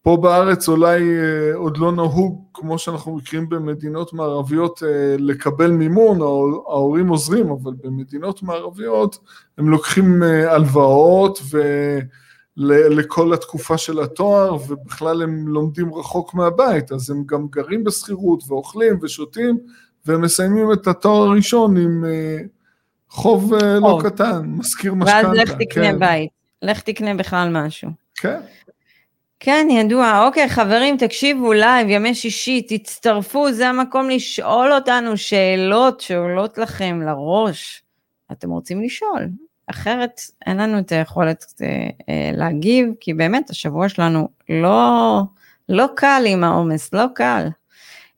פה 0.03 0.17
בארץ 0.21 0.69
אולי 0.69 0.99
אה, 1.01 1.55
עוד 1.55 1.77
לא 1.77 1.91
נהוג, 1.91 2.43
כמו 2.53 2.79
שאנחנו 2.79 3.15
מכירים 3.15 3.49
במדינות 3.49 4.13
מערביות, 4.13 4.83
אה, 4.83 5.15
לקבל 5.19 5.71
מימון, 5.71 6.21
ההורים 6.21 7.07
עוזרים, 7.07 7.49
אבל 7.49 7.73
במדינות 7.83 8.43
מערביות 8.43 9.17
הם 9.57 9.69
לוקחים 9.69 10.23
אה, 10.23 10.53
הלוואות 10.53 11.39
ולכל 12.57 13.33
התקופה 13.33 13.77
של 13.77 13.99
התואר, 13.99 14.55
ובכלל 14.67 15.21
הם 15.21 15.47
לומדים 15.47 15.93
רחוק 15.93 16.33
מהבית, 16.33 16.91
אז 16.91 17.09
הם 17.09 17.23
גם 17.25 17.47
גרים 17.47 17.83
בשכירות 17.83 18.43
ואוכלים 18.47 18.99
ושותים, 19.01 19.57
והם 20.05 20.21
מסיימים 20.21 20.73
את 20.73 20.87
התואר 20.87 21.27
הראשון 21.27 21.77
עם 21.77 22.05
חוב 23.09 23.53
לא 23.53 23.99
קטן, 24.03 24.41
מזכיר 24.45 24.93
משכנתה. 24.93 25.27
ואז 25.27 25.37
לך 25.37 25.51
תקנה 25.51 25.91
כן. 25.91 25.99
בית, 25.99 26.29
לך 26.61 26.81
תקנה 26.81 27.13
בכלל 27.13 27.49
משהו. 27.51 27.89
כן. 28.15 28.39
כן, 29.43 29.67
ידוע. 29.69 30.25
אוקיי, 30.27 30.49
חברים, 30.49 30.97
תקשיבו 30.97 31.54
לייב, 31.54 31.89
ימי 31.89 32.15
שישי, 32.15 32.62
תצטרפו, 32.62 33.51
זה 33.51 33.69
המקום 33.69 34.10
לשאול 34.10 34.73
אותנו 34.73 35.17
שאלות 35.17 36.01
שעולות 36.01 36.58
לכם 36.58 37.01
לראש. 37.06 37.84
אתם 38.32 38.49
רוצים 38.49 38.82
לשאול, 38.82 39.27
אחרת 39.67 40.21
אין 40.45 40.58
לנו 40.58 40.80
את 40.80 40.91
היכולת 40.91 41.45
אה, 41.62 41.67
אה, 42.10 42.32
להגיב, 42.34 42.93
כי 42.99 43.13
באמת 43.13 43.49
השבוע 43.49 43.89
שלנו 43.89 44.30
לא, 44.49 45.21
לא 45.69 45.86
קל 45.95 46.23
עם 46.27 46.43
העומס, 46.43 46.93
לא 46.93 47.06
קל. 47.15 47.47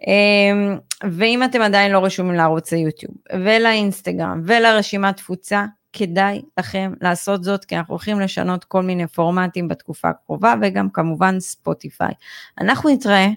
אה, 0.07 0.75
ואם 1.11 1.43
אתם 1.43 1.61
עדיין 1.61 1.91
לא 1.91 2.05
רשומים 2.05 2.35
לערוץ 2.35 2.73
היוטיוב, 2.73 3.15
ולאינסטגרם, 3.33 4.41
ולרשימת 4.45 5.17
תפוצה, 5.17 5.65
כדאי 5.93 6.41
לכם 6.59 6.93
לעשות 7.01 7.43
זאת, 7.43 7.65
כי 7.65 7.77
אנחנו 7.77 7.93
הולכים 7.93 8.19
לשנות 8.19 8.63
כל 8.63 8.81
מיני 8.81 9.07
פורמטים 9.07 9.67
בתקופה 9.67 10.09
הקרובה, 10.09 10.53
וגם 10.61 10.89
כמובן 10.89 11.39
ספוטיפיי. 11.39 12.13
אנחנו 12.59 12.89
נתראה 12.89 13.27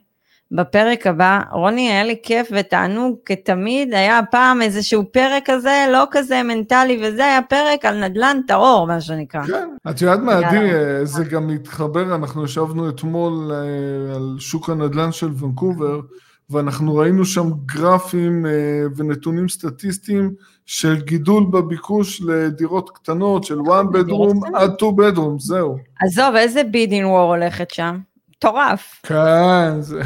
בפרק 0.50 1.06
הבא. 1.06 1.40
רוני, 1.52 1.90
היה 1.90 2.04
לי 2.04 2.16
כיף 2.22 2.48
ותענוג 2.52 3.16
כתמיד, 3.24 3.94
היה 3.94 4.20
פעם 4.30 4.62
איזשהו 4.62 5.04
פרק 5.12 5.42
כזה, 5.46 5.86
לא 5.92 6.04
כזה 6.10 6.42
מנטלי, 6.42 7.00
וזה 7.02 7.24
היה 7.24 7.42
פרק 7.42 7.84
על 7.84 8.04
נדל"ן 8.04 8.40
טהור, 8.46 8.86
מה 8.86 9.00
שנקרא. 9.00 9.42
כן, 9.46 9.68
את 9.90 10.02
יודעת 10.02 10.20
מה, 10.20 10.38
עדי, 10.38 10.70
זה 11.04 11.24
גם 11.24 11.46
מתחבר, 11.46 12.14
אנחנו 12.14 12.44
ישבנו 12.44 12.88
אתמול 12.88 13.52
אה, 13.52 14.16
על 14.16 14.36
שוק 14.38 14.70
הנדל"ן 14.70 15.12
של 15.12 15.30
ונקובר, 15.38 16.00
ואנחנו 16.50 16.94
ראינו 16.94 17.24
שם 17.24 17.50
גרפים 17.66 18.46
אה, 18.46 18.82
ונתונים 18.96 19.48
סטטיסטיים 19.48 20.34
של 20.66 21.00
גידול 21.00 21.46
בביקוש 21.50 22.20
לדירות 22.20 22.90
קטנות 22.90 23.44
של 23.44 23.58
one 23.58 23.96
bedroom 23.96 24.56
עד 24.56 24.70
two 24.70 25.00
bedroom, 25.00 25.38
זהו. 25.38 25.78
עזוב, 26.00 26.34
איזה 26.34 26.64
בידין 26.64 27.04
וור 27.04 27.34
הולכת 27.34 27.70
שם? 27.70 27.98
מטורף. 28.28 29.00
כן, 29.02 29.80
זה 29.80 30.02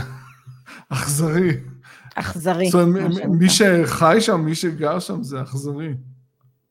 אכזרי. 0.88 1.56
אכזרי. 2.14 2.70
זאת 2.70 2.82
אומרת, 2.82 3.24
מי 3.24 3.48
שחי 3.48 4.16
שם, 4.20 4.40
מי 4.40 4.54
שגר 4.54 4.98
שם, 4.98 5.22
זה 5.22 5.42
אכזרי. 5.42 5.94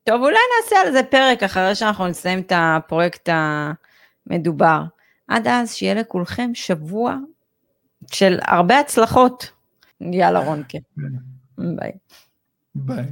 טוב, 0.04 0.22
אולי 0.22 0.40
נעשה 0.58 0.76
על 0.86 0.92
זה 0.92 1.04
פרק 1.04 1.44
אחרי 1.44 1.76
שאנחנו 1.76 2.08
נסיים 2.08 2.40
את 2.40 2.52
הפרויקט 2.56 3.30
המדובר. 4.28 4.84
עד 5.28 5.48
אז, 5.48 5.74
שיהיה 5.74 5.94
לכולכם 5.94 6.52
שבוע 6.54 7.16
של 8.12 8.40
הרבה 8.42 8.80
הצלחות. 8.80 9.59
يلا 10.02 10.40
غونكي 10.40 10.84
باي 11.58 12.00
باي 12.76 13.06